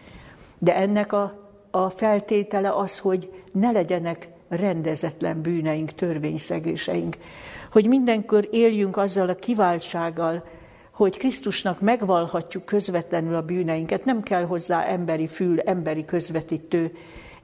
De 0.59 0.77
ennek 0.77 1.13
a, 1.13 1.51
a 1.71 1.91
feltétele 1.91 2.73
az, 2.77 2.99
hogy 2.99 3.33
ne 3.53 3.71
legyenek 3.71 4.29
rendezetlen 4.49 5.43
bűneink, 5.43 5.91
törvényszegéseink, 5.91 7.17
hogy 7.73 7.89
mindenkor 7.89 8.49
éljünk 8.51 8.97
azzal 8.97 9.29
a 9.29 9.35
kiváltsággal, 9.35 10.45
hogy 10.93 11.17
Krisztusnak 11.17 11.81
megvalhatjuk 11.81 12.65
közvetlenül 12.65 13.35
a 13.35 13.43
bűneinket, 13.43 14.05
nem 14.05 14.23
kell 14.23 14.45
hozzá 14.45 14.85
emberi 14.85 15.27
fül, 15.27 15.61
emberi 15.61 16.05
közvetítő, 16.05 16.93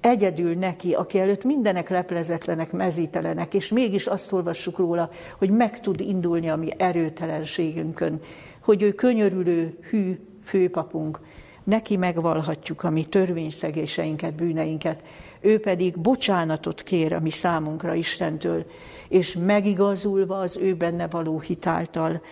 egyedül 0.01 0.55
neki, 0.55 0.93
aki 0.93 1.19
előtt 1.19 1.45
mindenek 1.45 1.89
leplezetlenek, 1.89 2.73
mezítelenek, 2.73 3.55
és 3.55 3.69
mégis 3.69 4.07
azt 4.07 4.33
olvassuk 4.33 4.79
róla, 4.79 5.11
hogy 5.39 5.51
meg 5.51 5.81
tud 5.81 6.01
indulni 6.01 6.49
a 6.49 6.57
mi 6.57 6.69
erőtelenségünkön, 6.77 8.21
hogy 8.61 8.83
ő 8.83 8.93
könyörülő, 8.93 9.79
hű 9.91 10.19
főpapunk, 10.43 11.21
neki 11.65 11.97
megvalhatjuk 11.97 12.83
a 12.83 12.91
mi 12.91 13.05
törvényszegéseinket, 13.05 14.35
bűneinket, 14.35 15.05
ő 15.41 15.61
pedig 15.61 15.99
bocsánatot 15.99 16.83
kér 16.83 17.13
a 17.13 17.21
mi 17.21 17.31
számunkra 17.31 17.95
Istentől, 17.95 18.65
és 19.09 19.37
megigazulva 19.47 20.39
az 20.39 20.57
ő 20.57 20.75
benne 20.75 21.07
való 21.07 21.41
hitáltal 21.41 22.23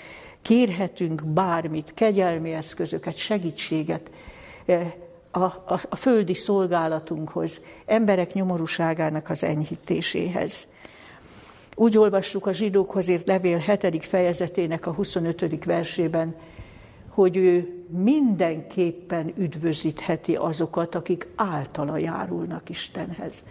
kérhetünk 0.42 1.26
bármit, 1.26 1.94
kegyelmi 1.94 2.52
eszközöket, 2.52 3.16
segítséget 3.16 4.10
eh, 4.64 4.92
a, 5.30 5.44
a, 5.44 5.80
a 5.88 5.96
földi 5.96 6.34
szolgálatunkhoz, 6.34 7.60
emberek 7.86 8.32
nyomorúságának 8.32 9.30
az 9.30 9.44
enyhítéséhez. 9.44 10.68
Úgy 11.74 11.98
olvassuk 11.98 12.46
a 12.46 12.52
zsidókhoz 12.52 13.08
írt 13.08 13.26
levél 13.26 13.58
7. 13.58 14.06
fejezetének 14.06 14.86
a 14.86 14.92
25. 14.92 15.64
versében, 15.64 16.36
hogy 17.08 17.36
ő 17.36 17.81
mindenképpen 17.92 19.33
üdvözítheti 19.37 20.35
azokat, 20.35 20.94
akik 20.94 21.28
általa 21.37 21.96
járulnak 21.96 22.68
Istenhez 22.68 23.42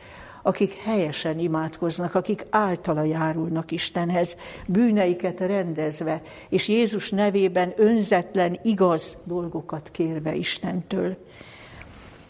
akik 0.42 0.74
helyesen 0.74 1.40
imádkoznak, 1.40 2.16
akik 2.16 2.46
általa 2.50 3.04
járulnak 3.04 3.72
Istenhez, 3.72 4.38
bűneiket 4.66 5.40
rendezve, 5.40 6.22
és 6.50 6.68
Jézus 6.68 7.10
nevében 7.10 7.74
önzetlen, 7.76 8.60
igaz 8.64 9.18
dolgokat 9.24 9.90
kérve 9.92 10.36
Istentől. 10.36 11.18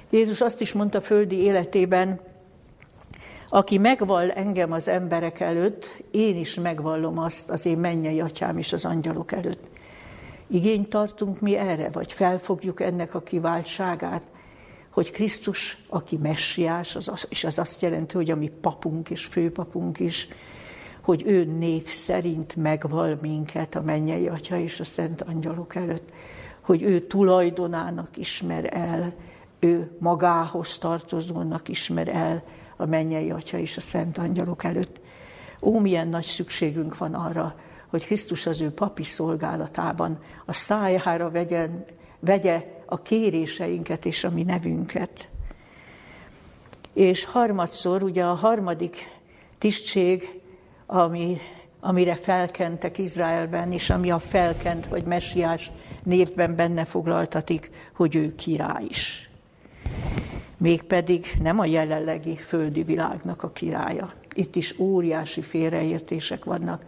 Jézus 0.09 0.41
azt 0.41 0.61
is 0.61 0.73
mondta 0.73 1.01
földi 1.01 1.35
életében, 1.35 2.19
aki 3.49 3.77
megvall 3.77 4.29
engem 4.29 4.71
az 4.71 4.87
emberek 4.87 5.39
előtt, 5.39 6.03
én 6.11 6.37
is 6.37 6.55
megvallom 6.55 7.19
azt 7.19 7.49
az 7.49 7.65
én 7.65 7.77
mennyei 7.77 8.21
atyám 8.21 8.57
is 8.57 8.73
az 8.73 8.85
angyalok 8.85 9.31
előtt. 9.31 9.69
Igényt 10.51 10.89
tartunk 10.89 11.39
mi 11.39 11.57
erre, 11.57 11.89
vagy 11.89 12.11
felfogjuk 12.11 12.81
ennek 12.81 13.15
a 13.15 13.21
kiváltságát, 13.21 14.23
hogy 14.89 15.11
Krisztus, 15.11 15.83
aki 15.89 16.17
messiás, 16.17 16.95
az, 16.95 17.25
és 17.29 17.43
az 17.43 17.59
azt 17.59 17.81
jelenti, 17.81 18.15
hogy 18.15 18.31
a 18.31 18.35
mi 18.35 18.51
papunk 18.61 19.09
és 19.09 19.25
főpapunk 19.25 19.99
is, 19.99 20.27
hogy 21.01 21.23
ő 21.25 21.43
név 21.43 21.85
szerint 21.85 22.55
megval 22.55 23.17
minket 23.21 23.75
a 23.75 23.81
mennyei 23.81 24.27
atya 24.27 24.57
és 24.57 24.79
a 24.79 24.83
szent 24.83 25.21
angyalok 25.21 25.75
előtt, 25.75 26.09
hogy 26.61 26.81
ő 26.81 26.99
tulajdonának 26.99 28.17
ismer 28.17 28.69
el, 28.73 29.13
ő 29.59 29.91
magához 29.99 30.77
tartozónak 30.77 31.69
ismer 31.69 32.07
el 32.07 32.43
a 32.77 32.85
mennyei 32.85 33.31
atya 33.31 33.57
és 33.57 33.77
a 33.77 33.81
szent 33.81 34.17
angyalok 34.17 34.63
előtt. 34.63 34.99
Ó, 35.61 35.79
milyen 35.79 36.07
nagy 36.07 36.23
szükségünk 36.23 36.97
van 36.97 37.13
arra, 37.13 37.55
hogy 37.91 38.05
Krisztus 38.05 38.45
az 38.45 38.61
ő 38.61 38.71
papi 38.71 39.03
szolgálatában 39.03 40.19
a 40.45 40.53
szájára 40.53 41.29
vegyen, 41.29 41.85
vegye 42.19 42.65
a 42.85 43.01
kéréseinket 43.01 44.05
és 44.05 44.23
a 44.23 44.29
mi 44.29 44.43
nevünket. 44.43 45.27
És 46.93 47.25
harmadszor, 47.25 48.03
ugye 48.03 48.23
a 48.23 48.33
harmadik 48.33 49.19
tisztség, 49.57 50.41
ami, 50.85 51.37
amire 51.79 52.15
felkentek 52.15 52.97
Izraelben, 52.97 53.71
és 53.71 53.89
ami 53.89 54.11
a 54.11 54.19
felkent 54.19 54.87
vagy 54.87 55.03
messiás 55.03 55.71
névben 56.03 56.55
benne 56.55 56.85
foglaltatik, 56.85 57.71
hogy 57.95 58.15
ő 58.15 58.35
király 58.35 58.85
is. 58.89 59.29
Mégpedig 60.57 61.25
nem 61.41 61.59
a 61.59 61.65
jelenlegi 61.65 62.35
földi 62.35 62.83
világnak 62.83 63.43
a 63.43 63.51
királya. 63.51 64.13
Itt 64.33 64.55
is 64.55 64.79
óriási 64.79 65.41
félreértések 65.41 66.43
vannak. 66.43 66.83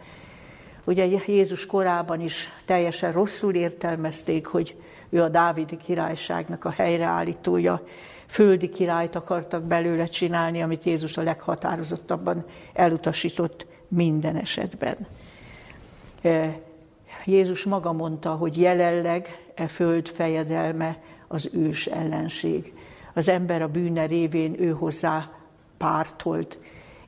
Ugye 0.84 1.06
Jézus 1.26 1.66
korában 1.66 2.22
is 2.22 2.50
teljesen 2.66 3.12
rosszul 3.12 3.56
értelmezték, 3.56 4.46
hogy 4.46 4.76
ő 5.10 5.22
a 5.22 5.30
Dávidi 5.30 5.78
királyságnak 5.78 6.66
a 6.66 6.70
helyreállítója, 6.70 7.84
földi 8.26 8.70
királyt 8.70 9.16
akartak 9.16 9.64
belőle 9.64 10.06
csinálni, 10.06 10.62
amit 10.62 10.84
Jézus 10.84 11.18
a 11.18 11.22
leghatározottabban 11.22 12.46
elutasított 12.74 13.66
minden 13.88 14.36
esetben. 14.36 15.08
E, 16.22 16.60
Jézus 17.26 17.64
maga 17.64 17.92
mondta, 17.92 18.32
hogy 18.32 18.58
jelenleg 18.58 19.38
e 19.56 19.68
föld 19.68 20.08
fejedelme 20.08 20.98
az 21.28 21.50
ős 21.54 21.86
ellenség. 21.86 22.74
Az 23.14 23.28
ember 23.28 23.62
a 23.62 23.68
bűne 23.68 24.06
révén 24.06 24.56
ő 24.60 24.70
hozzá 24.70 25.32
pártolt, 25.78 26.60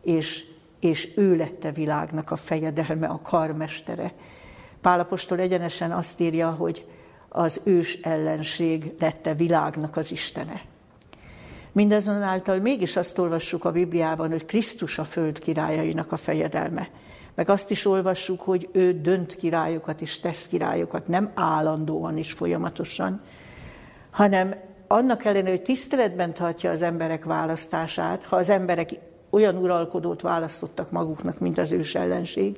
és, 0.01 0.45
és 0.85 1.11
ő 1.15 1.35
lett 1.35 1.63
a 1.63 1.71
világnak 1.71 2.31
a 2.31 2.35
fejedelme, 2.35 3.07
a 3.07 3.19
karmestere. 3.23 4.13
Pálapostól 4.81 5.39
egyenesen 5.39 5.91
azt 5.91 6.19
írja, 6.19 6.49
hogy 6.49 6.85
az 7.29 7.61
ős 7.63 7.93
ellenség 8.01 8.93
lette 8.99 9.33
világnak 9.33 9.97
az 9.97 10.11
Istene. 10.11 10.61
Mindazonáltal 11.71 12.59
mégis 12.59 12.95
azt 12.95 13.17
olvassuk 13.17 13.65
a 13.65 13.71
Bibliában, 13.71 14.29
hogy 14.29 14.45
Krisztus 14.45 14.99
a 14.99 15.03
föld 15.03 15.39
királyainak 15.39 16.11
a 16.11 16.17
fejedelme. 16.17 16.89
Meg 17.35 17.49
azt 17.49 17.71
is 17.71 17.85
olvassuk, 17.85 18.41
hogy 18.41 18.69
ő 18.71 19.01
dönt 19.01 19.35
királyokat 19.35 20.01
és 20.01 20.19
tesz 20.19 20.47
királyokat, 20.47 21.07
nem 21.07 21.31
állandóan 21.33 22.17
is 22.17 22.31
folyamatosan, 22.31 23.21
hanem 24.11 24.55
annak 24.87 25.25
ellenére, 25.25 25.49
hogy 25.49 25.61
tiszteletben 25.61 26.33
tartja 26.33 26.71
az 26.71 26.81
emberek 26.81 27.23
választását, 27.23 28.23
ha 28.23 28.35
az 28.35 28.49
emberek 28.49 28.89
olyan 29.35 29.55
uralkodót 29.55 30.21
választottak 30.21 30.91
maguknak, 30.91 31.39
mint 31.39 31.57
az 31.57 31.71
ős 31.71 31.95
ellenség, 31.95 32.57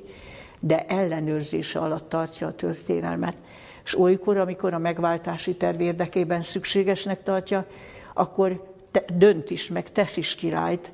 de 0.60 0.86
ellenőrzése 0.86 1.78
alatt 1.78 2.08
tartja 2.08 2.46
a 2.46 2.52
történelmet. 2.52 3.36
És 3.84 3.98
olykor, 3.98 4.36
amikor 4.36 4.74
a 4.74 4.78
megváltási 4.78 5.54
terv 5.54 5.80
érdekében 5.80 6.42
szükségesnek 6.42 7.22
tartja, 7.22 7.66
akkor 8.14 8.74
te, 8.90 9.04
dönt 9.14 9.50
is, 9.50 9.68
meg 9.68 9.92
tesz 9.92 10.16
is 10.16 10.34
királyt, 10.34 10.90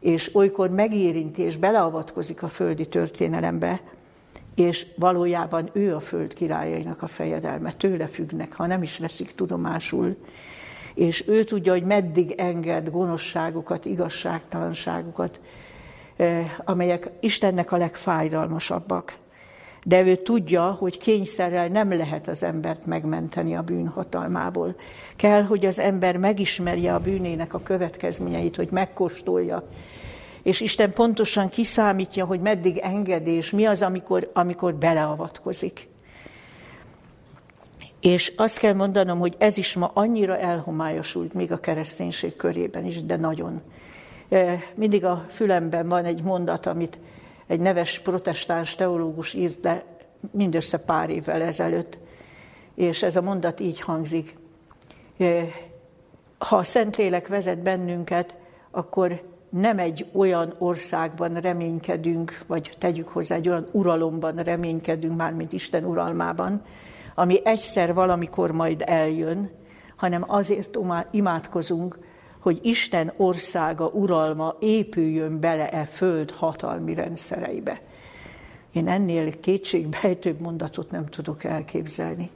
és 0.00 0.34
olykor 0.34 0.70
megérinti 0.70 1.42
és 1.42 1.56
beleavatkozik 1.56 2.42
a 2.42 2.48
földi 2.48 2.86
történelembe, 2.86 3.80
és 4.54 4.86
valójában 4.96 5.70
ő 5.72 5.94
a 5.94 6.00
föld 6.00 6.34
királyainak 6.34 7.02
a 7.02 7.06
fejedelme, 7.06 7.72
tőle 7.72 8.06
függnek, 8.06 8.52
ha 8.52 8.66
nem 8.66 8.82
is 8.82 8.98
veszik 8.98 9.34
tudomásul, 9.34 10.16
és 10.94 11.28
ő 11.28 11.44
tudja, 11.44 11.72
hogy 11.72 11.84
meddig 11.84 12.34
enged 12.36 12.90
gonoszságokat, 12.90 13.84
igazságtalanságokat, 13.84 15.40
amelyek 16.64 17.10
Istennek 17.20 17.72
a 17.72 17.76
legfájdalmasabbak. 17.76 19.20
De 19.84 20.02
ő 20.02 20.16
tudja, 20.16 20.70
hogy 20.70 20.98
kényszerrel 20.98 21.68
nem 21.68 21.92
lehet 21.92 22.28
az 22.28 22.42
embert 22.42 22.86
megmenteni 22.86 23.54
a 23.54 23.62
bűnhatalmából. 23.62 24.76
Kell, 25.16 25.42
hogy 25.42 25.66
az 25.66 25.78
ember 25.78 26.16
megismerje 26.16 26.94
a 26.94 26.98
bűnének 26.98 27.54
a 27.54 27.62
következményeit, 27.62 28.56
hogy 28.56 28.68
megkóstolja, 28.70 29.68
és 30.42 30.60
Isten 30.60 30.92
pontosan 30.92 31.48
kiszámítja, 31.48 32.24
hogy 32.24 32.40
meddig 32.40 32.78
enged, 32.78 33.26
és 33.26 33.50
mi 33.50 33.64
az, 33.64 33.82
amikor, 33.82 34.30
amikor 34.32 34.74
beleavatkozik. 34.74 35.88
És 38.02 38.32
azt 38.36 38.58
kell 38.58 38.72
mondanom, 38.72 39.18
hogy 39.18 39.34
ez 39.38 39.56
is 39.56 39.74
ma 39.74 39.90
annyira 39.94 40.38
elhomályosult, 40.38 41.34
még 41.34 41.52
a 41.52 41.60
kereszténység 41.60 42.36
körében 42.36 42.84
is, 42.84 43.02
de 43.02 43.16
nagyon. 43.16 43.60
Mindig 44.74 45.04
a 45.04 45.26
fülemben 45.28 45.88
van 45.88 46.04
egy 46.04 46.22
mondat, 46.22 46.66
amit 46.66 46.98
egy 47.46 47.60
neves 47.60 47.98
protestáns 47.98 48.74
teológus 48.74 49.34
írt 49.34 49.64
le 49.64 49.84
mindössze 50.30 50.78
pár 50.78 51.10
évvel 51.10 51.42
ezelőtt, 51.42 51.98
és 52.74 53.02
ez 53.02 53.16
a 53.16 53.22
mondat 53.22 53.60
így 53.60 53.80
hangzik. 53.80 54.36
Ha 56.38 56.56
a 56.56 56.64
Szentlélek 56.64 57.28
vezet 57.28 57.58
bennünket, 57.58 58.34
akkor 58.70 59.22
nem 59.48 59.78
egy 59.78 60.06
olyan 60.12 60.54
országban 60.58 61.34
reménykedünk, 61.34 62.38
vagy 62.46 62.76
tegyük 62.78 63.08
hozzá, 63.08 63.34
egy 63.34 63.48
olyan 63.48 63.68
uralomban 63.72 64.36
reménykedünk, 64.36 65.16
már 65.16 65.32
mint 65.32 65.52
Isten 65.52 65.84
uralmában, 65.84 66.62
ami 67.14 67.40
egyszer 67.44 67.94
valamikor 67.94 68.50
majd 68.50 68.82
eljön, 68.86 69.50
hanem 69.96 70.24
azért 70.26 70.78
imádkozunk, 71.10 71.98
hogy 72.38 72.58
Isten 72.62 73.12
országa, 73.16 73.86
uralma 73.86 74.56
épüljön 74.60 75.40
bele 75.40 75.70
e 75.70 75.84
föld 75.84 76.30
hatalmi 76.30 76.94
rendszereibe. 76.94 77.80
Én 78.72 78.88
ennél 78.88 79.40
kétségbejtőbb 79.40 80.40
mondatot 80.40 80.90
nem 80.90 81.06
tudok 81.06 81.44
elképzelni. 81.44 82.30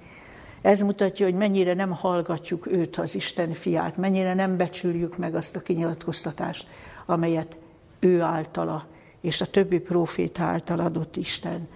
Ez 0.63 0.81
mutatja, 0.81 1.27
hogy 1.27 1.35
mennyire 1.35 1.75
nem 1.75 1.91
hallgatjuk 1.91 2.67
őt, 2.67 2.97
az 2.97 3.15
Isten 3.15 3.53
fiát, 3.53 3.97
mennyire 3.97 4.35
nem 4.35 4.57
becsüljük 4.57 5.17
meg 5.17 5.35
azt 5.35 5.57
a 5.57 5.61
kinyilatkoztatást, 5.61 6.69
amelyet 7.07 7.57
ő 8.01 8.21
általa 8.21 8.87
és 9.21 9.41
a 9.41 9.47
többi 9.47 9.79
profét 9.79 10.41
által 10.41 10.81
adott 10.81 11.17
Isten. 11.17 11.69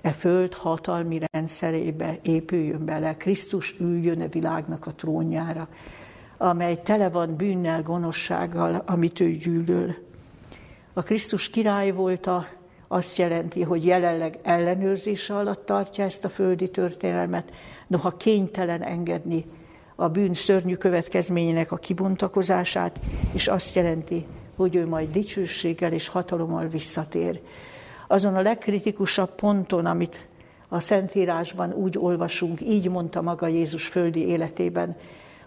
E 0.00 0.12
föld 0.12 0.54
hatalmi 0.54 1.20
rendszerébe 1.32 2.18
épüljön 2.22 2.84
bele, 2.84 3.16
Krisztus 3.16 3.76
üljön 3.80 4.20
a 4.20 4.28
világnak 4.28 4.86
a 4.86 4.94
trónjára, 4.94 5.68
amely 6.36 6.82
tele 6.82 7.08
van 7.08 7.36
bűnnel, 7.36 7.82
gonoszsággal, 7.82 8.82
amit 8.86 9.20
ő 9.20 9.30
gyűlöl. 9.30 9.94
A 10.92 11.02
Krisztus 11.02 11.50
király 11.50 11.90
volt 11.90 12.26
a, 12.26 12.46
azt 12.88 13.18
jelenti, 13.18 13.62
hogy 13.62 13.84
jelenleg 13.84 14.38
ellenőrzése 14.42 15.34
alatt 15.34 15.66
tartja 15.66 16.04
ezt 16.04 16.24
a 16.24 16.28
földi 16.28 16.70
történelmet, 16.70 17.52
noha 17.86 18.10
kénytelen 18.10 18.82
engedni 18.82 19.44
a 19.94 20.08
bűn 20.08 20.34
szörnyű 20.34 20.74
következményének 20.74 21.72
a 21.72 21.76
kibontakozását, 21.76 23.00
és 23.32 23.48
azt 23.48 23.74
jelenti, 23.74 24.26
hogy 24.56 24.76
ő 24.76 24.86
majd 24.86 25.10
dicsőséggel 25.10 25.92
és 25.92 26.08
hatalommal 26.08 26.68
visszatér. 26.68 27.40
Azon 28.10 28.34
a 28.34 28.42
legkritikusabb 28.42 29.34
ponton, 29.34 29.86
amit 29.86 30.26
a 30.68 30.80
Szentírásban 30.80 31.72
úgy 31.72 31.98
olvasunk, 31.98 32.60
így 32.60 32.88
mondta 32.88 33.22
maga 33.22 33.46
Jézus 33.46 33.86
földi 33.86 34.26
életében, 34.26 34.96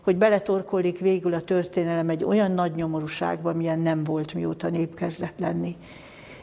hogy 0.01 0.15
beletorkolik 0.17 0.99
végül 0.99 1.33
a 1.33 1.41
történelem 1.41 2.09
egy 2.09 2.23
olyan 2.23 2.51
nagy 2.51 2.75
nyomorúságba, 2.75 3.53
milyen 3.53 3.79
nem 3.79 4.03
volt, 4.03 4.33
mióta 4.33 4.69
nép 4.69 4.95
kezdett 4.95 5.39
lenni. 5.39 5.75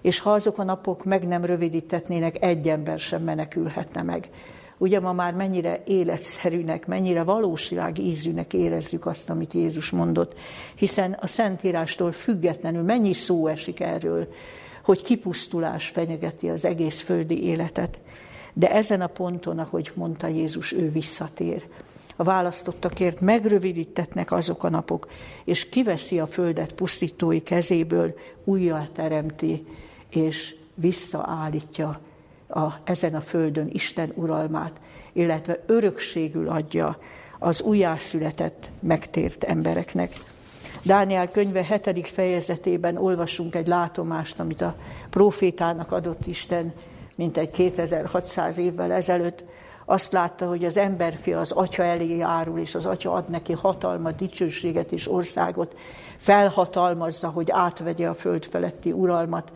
És 0.00 0.20
ha 0.20 0.32
azok 0.32 0.58
a 0.58 0.64
napok 0.64 1.04
meg 1.04 1.26
nem 1.26 1.44
rövidítetnének, 1.44 2.44
egy 2.44 2.68
ember 2.68 2.98
sem 2.98 3.22
menekülhetne 3.22 4.02
meg. 4.02 4.28
Ugye 4.78 5.00
ma 5.00 5.12
már 5.12 5.34
mennyire 5.34 5.82
életszerűnek, 5.86 6.86
mennyire 6.86 7.22
valóság 7.22 7.98
ízűnek 7.98 8.54
érezzük 8.54 9.06
azt, 9.06 9.30
amit 9.30 9.52
Jézus 9.52 9.90
mondott, 9.90 10.34
hiszen 10.74 11.16
a 11.20 11.26
Szentírástól 11.26 12.12
függetlenül 12.12 12.82
mennyi 12.82 13.12
szó 13.12 13.46
esik 13.46 13.80
erről, 13.80 14.28
hogy 14.82 15.02
kipusztulás 15.02 15.88
fenyegeti 15.88 16.48
az 16.48 16.64
egész 16.64 17.00
földi 17.00 17.44
életet. 17.44 18.00
De 18.52 18.70
ezen 18.70 19.00
a 19.00 19.06
ponton, 19.06 19.58
ahogy 19.58 19.90
mondta 19.94 20.26
Jézus, 20.26 20.72
ő 20.72 20.90
visszatér. 20.90 21.66
A 22.16 22.22
választottakért 22.22 23.20
megrövidítetnek 23.20 24.32
azok 24.32 24.64
a 24.64 24.68
napok, 24.68 25.08
és 25.44 25.68
kiveszi 25.68 26.18
a 26.18 26.26
földet 26.26 26.72
pusztítói 26.72 27.42
kezéből, 27.42 28.14
újjá 28.44 28.88
teremti, 28.92 29.66
és 30.10 30.54
visszaállítja 30.74 32.00
a, 32.48 32.68
ezen 32.84 33.14
a 33.14 33.20
földön 33.20 33.68
Isten 33.72 34.12
uralmát, 34.14 34.80
illetve 35.12 35.64
örökségül 35.66 36.48
adja 36.48 36.98
az 37.38 37.62
újjászületett, 37.62 38.70
megtért 38.80 39.44
embereknek. 39.44 40.10
Dániel 40.84 41.28
könyve 41.28 41.64
hetedik 41.64 42.06
fejezetében 42.06 42.96
olvasunk 42.96 43.54
egy 43.54 43.66
látomást, 43.66 44.40
amit 44.40 44.60
a 44.60 44.74
profétának 45.10 45.92
adott 45.92 46.26
Isten, 46.26 46.72
mint 47.16 47.36
egy 47.36 47.50
2600 47.50 48.58
évvel 48.58 48.92
ezelőtt, 48.92 49.44
azt 49.84 50.12
látta, 50.12 50.46
hogy 50.46 50.64
az 50.64 50.76
emberfia 50.76 51.40
az 51.40 51.50
atya 51.50 51.82
elé 51.82 52.16
járul, 52.16 52.58
és 52.58 52.74
az 52.74 52.86
atya 52.86 53.12
ad 53.12 53.30
neki 53.30 53.52
hatalmat, 53.52 54.16
dicsőséget 54.16 54.92
és 54.92 55.08
országot, 55.08 55.76
felhatalmazza, 56.16 57.28
hogy 57.28 57.50
átvegye 57.50 58.08
a 58.08 58.14
föld 58.14 58.44
feletti 58.44 58.92
uralmat, 58.92 59.52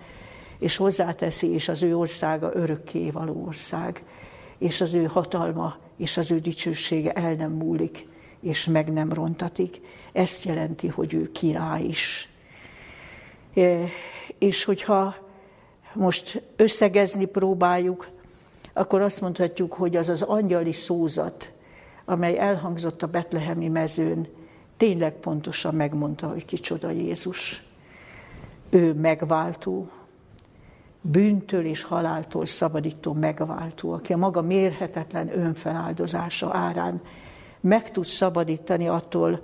és 0.58 0.76
hozzáteszi, 0.76 1.52
és 1.52 1.68
az 1.68 1.82
ő 1.82 1.96
országa 1.96 2.50
örökké 2.54 3.10
való 3.10 3.44
ország, 3.46 4.02
és 4.58 4.80
az 4.80 4.94
ő 4.94 5.04
hatalma 5.04 5.76
és 5.96 6.16
az 6.16 6.30
ő 6.30 6.38
dicsősége 6.38 7.12
el 7.12 7.34
nem 7.34 7.50
múlik, 7.50 8.06
és 8.44 8.66
meg 8.66 8.92
nem 8.92 9.12
rontatik. 9.12 9.80
Ezt 10.12 10.44
jelenti, 10.44 10.88
hogy 10.88 11.14
ő 11.14 11.32
király 11.32 11.82
is. 11.82 12.28
E, 13.54 13.84
és 14.38 14.64
hogyha 14.64 15.14
most 15.94 16.42
összegezni 16.56 17.24
próbáljuk, 17.24 18.08
akkor 18.72 19.00
azt 19.00 19.20
mondhatjuk, 19.20 19.72
hogy 19.72 19.96
az 19.96 20.08
az 20.08 20.22
angyali 20.22 20.72
szózat, 20.72 21.52
amely 22.04 22.38
elhangzott 22.38 23.02
a 23.02 23.06
betlehemi 23.06 23.68
mezőn, 23.68 24.28
tényleg 24.76 25.12
pontosan 25.12 25.74
megmondta, 25.74 26.28
hogy 26.28 26.44
kicsoda 26.44 26.90
Jézus. 26.90 27.62
Ő 28.70 28.94
megváltó, 28.94 29.90
bűntől 31.00 31.64
és 31.64 31.82
haláltól 31.82 32.46
szabadító 32.46 33.12
megváltó, 33.12 33.92
aki 33.92 34.12
a 34.12 34.16
maga 34.16 34.42
mérhetetlen 34.42 35.38
önfeláldozása 35.38 36.54
árán 36.54 37.00
meg 37.64 37.90
tud 37.90 38.04
szabadítani 38.04 38.88
attól, 38.88 39.40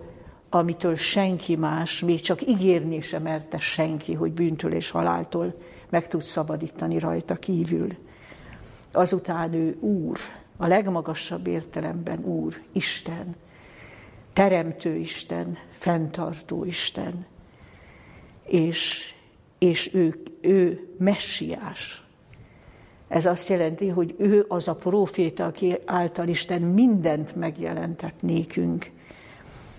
amitől 0.50 0.94
senki 0.94 1.56
más, 1.56 2.00
még 2.00 2.20
csak 2.20 2.46
ígérni 2.46 3.00
sem 3.00 3.22
merte 3.22 3.59
senki, 3.59 4.14
hogy 4.14 4.33
bűntől 4.33 4.72
és 4.72 4.90
haláltól 4.90 5.54
meg 5.88 6.09
tud 6.09 6.22
szabadítani 6.22 6.98
rajta 6.98 7.35
kívül. 7.35 7.88
Azután 8.92 9.52
ő 9.52 9.76
Úr, 9.80 10.18
a 10.56 10.66
legmagasabb 10.66 11.46
értelemben 11.46 12.24
Úr, 12.24 12.54
Isten, 12.72 13.37
Teremtő 14.33 14.94
Isten, 14.94 15.59
fenntartó 15.70 16.64
Isten, 16.64 17.26
és 18.44 19.14
és 19.61 19.94
ő, 19.94 20.22
ő 20.40 20.88
messiás. 20.98 22.04
Ez 23.10 23.26
azt 23.26 23.48
jelenti, 23.48 23.88
hogy 23.88 24.14
ő 24.18 24.44
az 24.48 24.68
a 24.68 24.74
proféta, 24.74 25.44
aki 25.44 25.78
által 25.84 26.28
Isten 26.28 26.62
mindent 26.62 27.36
megjelentett 27.36 28.22
nékünk. 28.22 28.90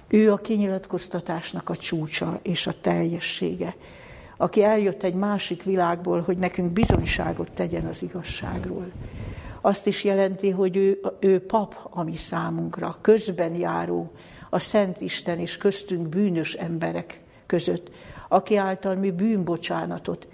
Ő 0.07 0.31
a 0.31 0.35
kinyilatkoztatásnak 0.35 1.69
a 1.69 1.75
csúcsa 1.75 2.39
és 2.41 2.67
a 2.67 2.73
teljessége, 2.81 3.75
aki 4.37 4.63
eljött 4.63 5.03
egy 5.03 5.13
másik 5.13 5.63
világból, 5.63 6.21
hogy 6.21 6.37
nekünk 6.37 6.71
bizonyságot 6.71 7.51
tegyen 7.51 7.85
az 7.85 8.03
igazságról. 8.03 8.91
Azt 9.61 9.87
is 9.87 10.03
jelenti, 10.03 10.49
hogy 10.49 10.77
ő, 10.77 10.99
ő 11.19 11.39
pap, 11.39 11.75
ami 11.89 12.17
számunkra, 12.17 12.97
közben 13.01 13.55
járó, 13.55 14.11
a 14.49 14.59
Szent 14.59 15.01
Isten 15.01 15.39
és 15.39 15.57
köztünk 15.57 16.07
bűnös 16.07 16.53
emberek 16.53 17.19
között, 17.45 17.91
aki 18.27 18.55
által 18.55 18.95
mi 18.95 19.11
bűnbocsánatot 19.11 20.27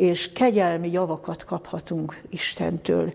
és 0.00 0.32
kegyelmi 0.32 0.90
javakat 0.90 1.44
kaphatunk 1.44 2.20
Istentől, 2.28 3.14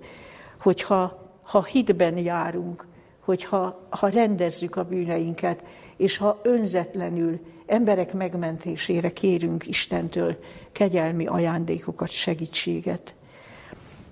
hogyha 0.61 1.29
ha 1.41 1.63
hitben 1.63 2.17
járunk, 2.17 2.85
hogyha 3.19 3.87
ha 3.89 4.07
rendezzük 4.07 4.75
a 4.75 4.83
bűneinket, 4.83 5.63
és 5.97 6.17
ha 6.17 6.39
önzetlenül 6.43 7.39
emberek 7.65 8.13
megmentésére 8.13 9.09
kérünk 9.09 9.67
Istentől 9.67 10.37
kegyelmi 10.71 11.25
ajándékokat, 11.25 12.09
segítséget. 12.09 13.15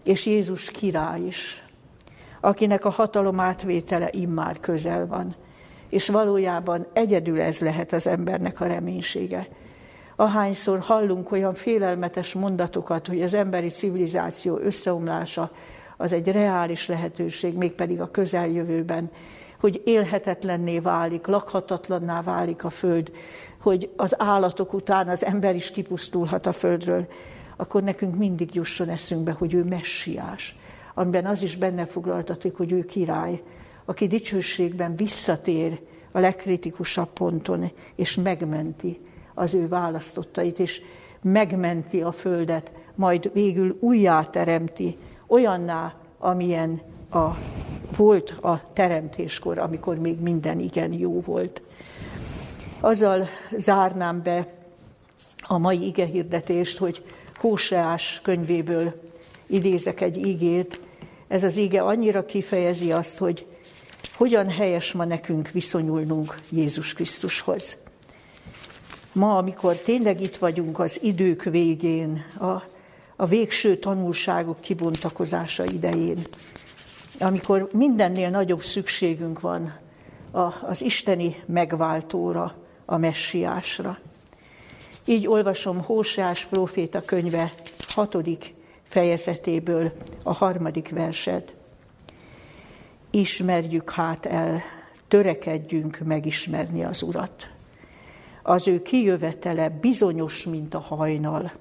és 0.03 0.26
Jézus 0.26 0.71
király 0.71 1.21
is, 1.21 1.65
akinek 2.41 2.86
a 2.86 2.89
hatalom 2.89 3.39
átvétele 3.39 4.09
immár 4.11 4.59
közel 4.59 5.07
van, 5.07 5.36
és 5.89 6.09
valójában 6.09 6.88
egyedül 6.93 7.41
ez 7.41 7.59
lehet 7.59 7.93
az 7.93 8.07
embernek 8.07 8.61
a 8.61 8.65
reménysége. 8.65 9.47
Ahányszor 10.16 10.80
hallunk 10.80 11.32
olyan 11.32 11.53
félelmetes 11.53 12.34
mondatokat, 12.34 13.07
hogy 13.07 13.22
az 13.22 13.34
emberi 13.34 13.70
civilizáció 13.70 14.57
összeomlása 14.57 15.51
az 15.97 16.14
egy 16.14 16.28
reális 16.28 16.88
lehetőség, 16.88 17.57
mégpedig 17.57 18.01
a 18.01 18.11
közeljövőben, 18.11 19.11
hogy 19.59 19.82
élhetetlenné 19.86 20.80
válik, 20.80 21.28
lakhatatlanná 21.28 22.22
válik 22.22 22.64
a 22.64 22.70
föld, 22.70 23.11
hogy 23.61 23.89
az 23.95 24.16
állatok 24.22 24.74
után 24.74 25.09
az 25.09 25.26
ember 25.26 25.55
is 25.55 25.72
kipusztulhat 25.72 26.45
a 26.45 26.53
földről, 26.53 27.07
akkor 27.55 27.84
nekünk 27.84 28.18
mindig 28.18 28.55
jusson 28.55 28.89
eszünkbe, 28.89 29.32
hogy 29.32 29.53
ő 29.53 29.64
messiás, 29.64 30.55
amiben 30.93 31.26
az 31.26 31.41
is 31.41 31.55
benne 31.55 31.86
foglaltatik, 31.86 32.55
hogy 32.55 32.72
ő 32.72 32.86
király, 32.86 33.41
aki 33.86 34.07
dicsőségben 34.07 34.95
visszatér 34.95 35.80
a 36.11 36.20
legkritikusabb 36.20 37.09
ponton, 37.14 37.72
és 37.95 38.16
megmenti 38.16 38.99
az 39.34 39.54
ő 39.54 39.68
választottait, 39.68 40.60
és 40.60 40.82
megmenti 41.22 42.02
a 42.02 42.12
földet, 42.12 42.72
majd 42.96 43.30
végül 43.34 43.78
újjá 43.80 44.24
teremti, 44.24 44.98
olyanná, 45.28 45.96
amilyen 46.18 46.82
a, 47.10 47.38
volt 47.98 48.30
a 48.30 48.62
teremtéskor, 48.74 49.58
amikor 49.58 49.98
még 49.98 50.20
minden 50.20 50.60
igen 50.60 50.94
jó 50.94 51.22
volt. 51.22 51.62
Azzal 52.80 53.28
zárnám 53.58 54.22
be 54.22 54.48
a 55.48 55.58
mai 55.58 55.86
igehirdetést, 55.86 56.78
hogy 56.78 57.04
Hóseás 57.40 58.20
könyvéből 58.24 59.02
idézek 59.48 60.02
egy 60.02 60.26
ígét. 60.28 60.80
Ez 61.28 61.44
az 61.44 61.58
íge 61.58 61.82
annyira 61.82 62.26
kifejezi 62.26 62.92
azt, 62.92 63.18
hogy 63.18 63.46
hogyan 64.16 64.50
helyes 64.50 64.92
ma 64.92 65.06
nekünk 65.06 65.50
viszonyulnunk 65.50 66.36
Jézus 66.50 66.94
Krisztushoz. 66.94 67.83
Ma, 69.14 69.38
amikor 69.38 69.76
tényleg 69.76 70.22
itt 70.22 70.38
vagyunk 70.38 70.80
az 70.80 71.03
idők 71.03 71.43
végén, 71.43 72.26
a, 72.39 72.64
a 73.16 73.26
végső 73.26 73.78
tanulságok 73.78 74.61
kibontakozása 74.61 75.64
idején, 75.66 76.18
amikor 77.20 77.70
mindennél 77.72 78.30
nagyobb 78.30 78.64
szükségünk 78.64 79.39
van 79.39 79.74
az 80.68 80.82
isteni 80.82 81.43
megváltóra, 81.45 82.55
a 82.86 82.97
messiásra. 82.97 83.97
Így 85.05 85.28
olvasom 85.28 85.84
Hóseás 85.84 86.45
próféta 86.45 87.01
könyve 87.01 87.51
hatodik 87.88 88.53
fejezetéből 88.84 89.91
a 90.24 90.34
harmadik 90.34 90.89
verset. 90.89 91.53
Ismerjük 93.11 93.91
hát 93.91 94.26
el, 94.26 94.61
törekedjünk 95.07 95.99
megismerni 96.03 96.84
az 96.84 97.01
Urat. 97.01 97.53
Az 98.44 98.68
ő 98.68 98.82
kijövetele 98.82 99.70
bizonyos, 99.70 100.46
mint 100.46 100.74
a 100.74 100.80
hajnal, 100.80 101.52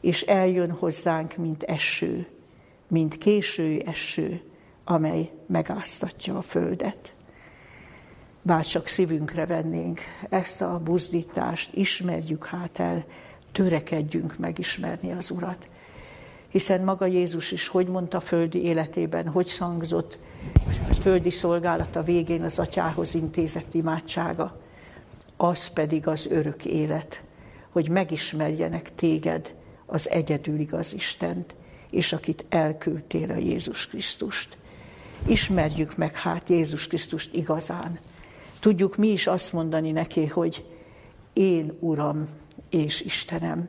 és 0.00 0.22
eljön 0.22 0.70
hozzánk, 0.70 1.36
mint 1.36 1.62
eső, 1.62 2.26
mint 2.88 3.18
késő 3.18 3.82
eső, 3.86 4.40
amely 4.84 5.30
megáztatja 5.46 6.36
a 6.36 6.42
földet 6.42 7.14
bárcsak 8.42 8.86
szívünkre 8.86 9.46
vennénk 9.46 10.00
ezt 10.28 10.62
a 10.62 10.80
buzdítást, 10.84 11.74
ismerjük 11.74 12.46
hát 12.46 12.78
el, 12.78 13.04
törekedjünk 13.52 14.38
megismerni 14.38 15.12
az 15.12 15.30
Urat. 15.30 15.68
Hiszen 16.48 16.84
maga 16.84 17.06
Jézus 17.06 17.52
is, 17.52 17.68
hogy 17.68 17.86
mondta 17.86 18.20
földi 18.20 18.62
életében, 18.62 19.28
hogy 19.28 19.46
szangzott 19.46 20.18
a 20.90 20.94
földi 20.94 21.30
szolgálata 21.30 22.02
végén 22.02 22.42
az 22.42 22.58
atyához 22.58 23.14
intézett 23.14 23.74
imádsága, 23.74 24.60
az 25.40 25.66
pedig 25.68 26.06
az 26.06 26.26
örök 26.26 26.64
élet, 26.64 27.22
hogy 27.70 27.88
megismerjenek 27.88 28.94
téged, 28.94 29.54
az 29.86 30.10
egyedül 30.10 30.58
igaz 30.58 30.92
Istent, 30.92 31.54
és 31.90 32.12
akit 32.12 32.44
elküldtél 32.48 33.30
a 33.30 33.36
Jézus 33.36 33.86
Krisztust. 33.86 34.58
Ismerjük 35.26 35.96
meg 35.96 36.16
hát 36.16 36.48
Jézus 36.48 36.86
Krisztust 36.86 37.34
igazán, 37.34 37.98
Tudjuk 38.60 38.96
mi 38.96 39.08
is 39.08 39.26
azt 39.26 39.52
mondani 39.52 39.90
neki, 39.90 40.26
hogy 40.26 40.64
én 41.32 41.72
Uram 41.78 42.28
és 42.70 43.00
Istenem. 43.00 43.68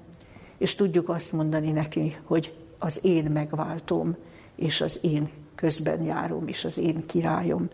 És 0.57 0.75
tudjuk 0.75 1.09
azt 1.09 1.31
mondani 1.31 1.71
neki, 1.71 2.17
hogy 2.23 2.53
az 2.79 2.99
én 3.03 3.23
megváltom, 3.23 4.15
és 4.55 4.81
az 4.81 4.99
én 5.01 5.29
közben 5.55 6.03
járom, 6.03 6.47
és 6.47 6.65
az 6.65 6.77
én 6.77 7.05
királyom. 7.05 7.69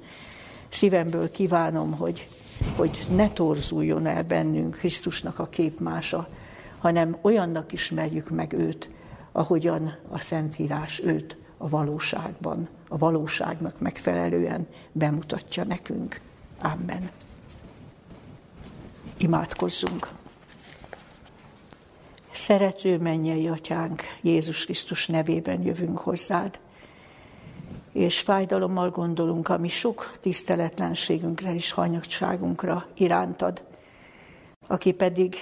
Szívemből 0.69 1.31
kívánom, 1.31 1.91
hogy, 1.91 2.27
hogy 2.75 3.05
ne 3.15 3.29
torzuljon 3.29 4.05
el 4.05 4.23
bennünk 4.23 4.75
Krisztusnak 4.75 5.39
a 5.39 5.47
képmása, 5.47 6.27
hanem 6.77 7.17
olyannak 7.21 7.71
ismerjük 7.71 8.29
meg 8.29 8.53
őt, 8.53 8.89
ahogyan 9.31 9.95
a 10.09 10.21
Szentírás 10.21 11.01
őt 11.03 11.37
a 11.57 11.69
valóságban, 11.69 12.67
a 12.87 12.97
valóságnak 12.97 13.79
megfelelően 13.79 14.67
bemutatja 14.91 15.63
nekünk. 15.63 16.21
Amen. 16.61 17.09
Imádkozzunk. 19.17 20.07
Szerető 22.31 22.97
mennyei 22.97 23.47
atyánk, 23.47 24.01
Jézus 24.21 24.65
Krisztus 24.65 25.07
nevében 25.07 25.61
jövünk 25.61 25.97
hozzád, 25.97 26.59
és 27.97 28.19
fájdalommal 28.19 28.89
gondolunk 28.89 29.49
a 29.49 29.57
mi 29.57 29.67
sok 29.67 30.17
tiszteletlenségünkre 30.19 31.53
és 31.53 31.71
hanyagságunkra 31.71 32.85
irántad, 32.95 33.63
aki 34.67 34.91
pedig 34.91 35.35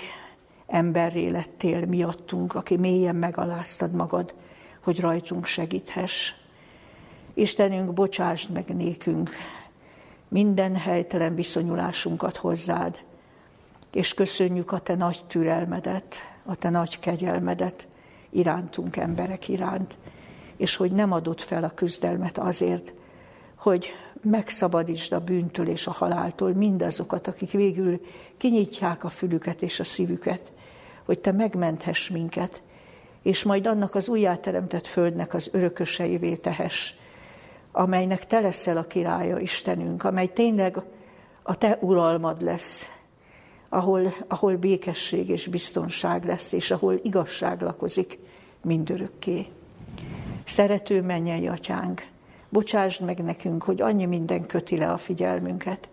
emberré 0.68 1.28
lettél 1.28 1.86
miattunk, 1.86 2.56
aki 2.56 2.78
mélyen 2.78 3.16
megaláztad 3.16 3.92
magad, 3.92 4.36
hogy 4.84 5.00
rajtunk 5.00 5.46
segíthess. 5.46 6.34
Istenünk, 7.34 7.94
bocsásd 7.94 8.52
meg 8.52 8.76
nékünk 8.76 9.30
minden 10.28 10.76
helytelen 10.76 11.36
viszonyulásunkat 11.36 12.38
hozzád, 12.38 13.00
és 13.92 14.14
köszönjük 14.14 14.72
a 14.72 14.80
te 14.80 14.96
nagy 14.96 15.20
türelmedet, 15.28 16.16
a 16.46 16.56
te 16.56 16.70
nagy 16.70 16.98
kegyelmedet 17.00 17.88
irántunk 18.30 18.98
emberek 18.98 19.48
iránt, 19.48 19.98
és 20.58 20.76
hogy 20.76 20.92
nem 20.92 21.12
adott 21.12 21.42
fel 21.42 21.64
a 21.64 21.70
küzdelmet 21.70 22.38
azért, 22.38 22.94
hogy 23.56 23.90
megszabadítsd 24.22 25.14
a 25.14 25.20
bűntől 25.20 25.68
és 25.68 25.88
a 25.88 25.92
haláltól 25.92 26.54
mindazokat, 26.54 27.28
akik 27.28 27.52
végül 27.52 28.02
kinyitják 28.38 29.04
a 29.04 29.10
fülüket 29.10 29.62
és 29.62 29.80
a 29.80 29.84
szívüket, 29.84 30.52
hogy 31.06 31.20
te 31.20 31.32
megmenthess 31.32 32.10
minket, 32.10 32.62
és 33.22 33.44
majd 33.44 33.68
annak 33.68 33.96
az 33.96 34.10
újjáteremtett 34.10 34.88
földnek 34.88 35.34
az 35.34 35.50
örököseivé 35.52 36.36
tehess, 36.36 36.94
amelynek 37.72 38.26
te 38.26 38.40
leszel 38.40 38.78
a 38.78 38.84
királya, 38.84 39.40
Istenünk, 39.40 40.04
amely 40.04 40.28
tényleg 40.28 40.78
a 41.44 41.58
te 41.58 41.78
uralmad 41.82 42.42
lesz, 42.42 42.90
ahol, 43.70 44.14
ahol 44.28 44.56
békesség 44.56 45.30
és 45.30 45.48
biztonság 45.48 46.26
lesz, 46.26 46.52
és 46.52 46.72
ahol 46.72 47.00
igazság 47.04 47.62
lakozik 47.62 48.20
mindörökké. 48.62 49.48
Szerető 50.46 51.02
mennyei 51.02 51.48
atyánk, 51.48 52.06
bocsásd 52.50 53.04
meg 53.04 53.18
nekünk, 53.18 53.64
hogy 53.64 53.82
annyi 53.82 54.06
minden 54.06 54.46
köti 54.46 54.78
le 54.78 54.92
a 54.92 54.98
figyelmünket, 54.98 55.90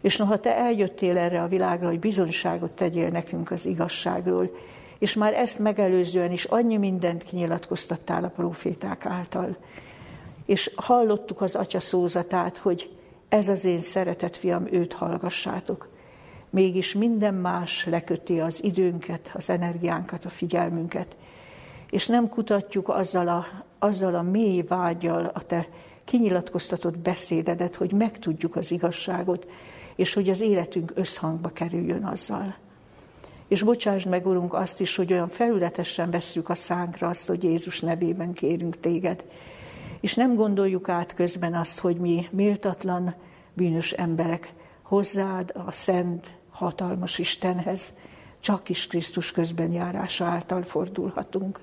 és 0.00 0.16
noha 0.16 0.38
te 0.38 0.56
eljöttél 0.56 1.18
erre 1.18 1.42
a 1.42 1.48
világra, 1.48 1.86
hogy 1.86 1.98
bizonyságot 1.98 2.70
tegyél 2.70 3.08
nekünk 3.08 3.50
az 3.50 3.66
igazságról, 3.66 4.50
és 4.98 5.14
már 5.14 5.34
ezt 5.34 5.58
megelőzően 5.58 6.32
is 6.32 6.44
annyi 6.44 6.76
mindent 6.76 7.22
kinyilatkoztattál 7.22 8.24
a 8.24 8.28
proféták 8.28 9.06
által, 9.06 9.56
és 10.46 10.72
hallottuk 10.76 11.40
az 11.40 11.54
atya 11.54 11.80
szózatát, 11.80 12.56
hogy 12.56 12.90
ez 13.28 13.48
az 13.48 13.64
én 13.64 13.80
szeretett 13.80 14.36
fiam, 14.36 14.66
őt 14.70 14.92
hallgassátok. 14.92 15.88
Mégis 16.50 16.94
minden 16.94 17.34
más 17.34 17.86
leköti 17.86 18.40
az 18.40 18.64
időnket, 18.64 19.30
az 19.34 19.50
energiánkat, 19.50 20.24
a 20.24 20.28
figyelmünket, 20.28 21.16
és 21.90 22.06
nem 22.06 22.28
kutatjuk 22.28 22.88
azzal 22.88 23.28
a, 23.28 23.46
azzal 23.78 24.14
a 24.14 24.22
mély 24.22 24.62
vágyal 24.62 25.30
a 25.34 25.42
te 25.42 25.68
kinyilatkoztatott 26.04 26.98
beszédedet, 26.98 27.74
hogy 27.74 27.92
megtudjuk 27.92 28.56
az 28.56 28.70
igazságot, 28.70 29.46
és 29.96 30.14
hogy 30.14 30.28
az 30.28 30.40
életünk 30.40 30.92
összhangba 30.94 31.48
kerüljön 31.48 32.04
azzal. 32.04 32.54
És 33.48 33.62
bocsásd 33.62 34.08
meg, 34.08 34.26
Urunk, 34.26 34.54
azt 34.54 34.80
is, 34.80 34.96
hogy 34.96 35.12
olyan 35.12 35.28
felületesen 35.28 36.10
vesszük 36.10 36.48
a 36.48 36.54
szánkra 36.54 37.08
azt, 37.08 37.28
hogy 37.28 37.42
Jézus 37.42 37.80
nevében 37.80 38.32
kérünk 38.32 38.80
téged, 38.80 39.24
és 40.00 40.14
nem 40.14 40.34
gondoljuk 40.34 40.88
át 40.88 41.14
közben 41.14 41.54
azt, 41.54 41.78
hogy 41.78 41.96
mi 41.96 42.26
méltatlan, 42.30 43.14
bűnös 43.54 43.92
emberek 43.92 44.52
hozzád, 44.82 45.52
a 45.66 45.72
szent, 45.72 46.36
hatalmas 46.50 47.18
Istenhez, 47.18 47.92
csak 48.40 48.68
is 48.68 48.86
Krisztus 48.86 49.32
közben 49.32 49.72
járása 49.72 50.24
által 50.24 50.62
fordulhatunk. 50.62 51.60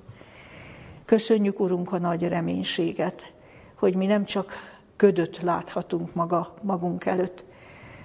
Köszönjük, 1.06 1.60
Urunk, 1.60 1.92
a 1.92 1.98
nagy 1.98 2.28
reménységet, 2.28 3.34
hogy 3.76 3.96
mi 3.96 4.06
nem 4.06 4.26
csak 4.26 4.54
ködöt 4.96 5.42
láthatunk 5.42 6.14
maga, 6.14 6.54
magunk 6.62 7.06
előtt, 7.06 7.44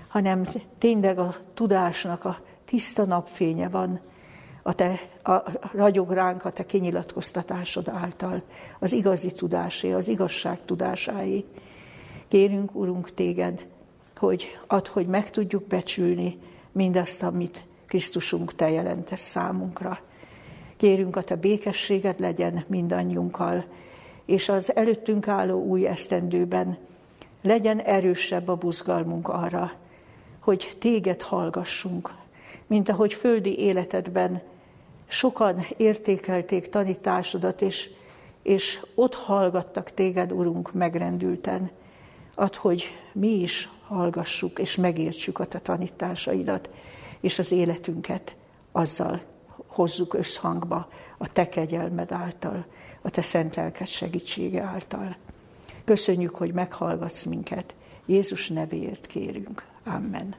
hanem 0.09 0.48
tényleg 0.78 1.18
a 1.18 1.34
tudásnak 1.55 2.24
a 2.24 2.38
tiszta 2.64 3.05
napfénye 3.05 3.68
van, 3.68 4.01
a 4.62 4.74
te, 4.74 5.01
a, 5.22 5.42
ragyog 5.72 6.11
ránk 6.11 6.44
a 6.44 6.51
te 6.51 6.64
kinyilatkoztatásod 6.64 7.88
által, 7.88 8.42
az 8.78 8.92
igazi 8.92 9.32
tudásé, 9.32 9.92
az 9.92 10.09
igazság 10.09 10.64
tudásáé. 10.64 11.44
Kérünk, 12.28 12.74
Urunk, 12.74 13.14
téged, 13.14 13.66
hogy 14.16 14.59
ad, 14.66 14.86
hogy 14.86 15.07
meg 15.07 15.30
tudjuk 15.30 15.66
becsülni 15.66 16.38
mindazt, 16.72 17.22
amit 17.22 17.64
Krisztusunk 17.86 18.55
te 18.55 18.70
jelentesz 18.70 19.28
számunkra. 19.28 19.98
Kérünk, 20.81 21.16
a 21.16 21.22
te 21.22 21.37
békességed 21.37 22.20
legyen 22.20 22.64
mindannyiunkkal, 22.66 23.64
és 24.26 24.49
az 24.49 24.76
előttünk 24.76 25.28
álló 25.28 25.62
új 25.62 25.87
esztendőben 25.87 26.78
legyen 27.43 27.81
erősebb 27.81 28.49
a 28.49 28.57
buzgalmunk 28.57 29.28
arra, 29.28 29.72
hogy 30.39 30.76
téged 30.78 31.22
hallgassunk, 31.22 32.11
mint 32.66 32.89
ahogy 32.89 33.12
földi 33.12 33.59
életedben 33.59 34.43
sokan 35.07 35.66
értékelték 35.76 36.68
tanításodat, 36.68 37.62
és, 37.62 37.91
és 38.43 38.81
ott 38.95 39.14
hallgattak 39.14 39.91
téged, 39.91 40.33
Urunk, 40.33 40.72
megrendülten. 40.72 41.70
Ad, 42.35 42.55
hogy 42.55 42.95
mi 43.12 43.28
is 43.28 43.68
hallgassuk 43.87 44.59
és 44.59 44.76
megértsük 44.76 45.39
a 45.39 45.45
te 45.45 45.59
tanításaidat, 45.59 46.70
és 47.20 47.39
az 47.39 47.53
életünket 47.53 48.35
azzal 48.72 49.20
hozzuk 49.81 50.14
összhangba 50.14 50.89
a 51.18 51.33
Te 51.33 51.49
kegyelmed 51.49 52.12
által, 52.12 52.66
a 53.03 53.11
Te 53.11 53.22
szent 53.22 53.55
lelked 53.55 53.87
segítsége 53.87 54.62
által. 54.62 55.16
Köszönjük, 55.85 56.35
hogy 56.35 56.53
meghallgatsz 56.53 57.24
minket. 57.24 57.74
Jézus 58.07 58.49
nevéért 58.49 59.07
kérünk. 59.07 59.64
Amen. 59.85 60.35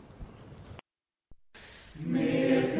Miért 1.93 2.79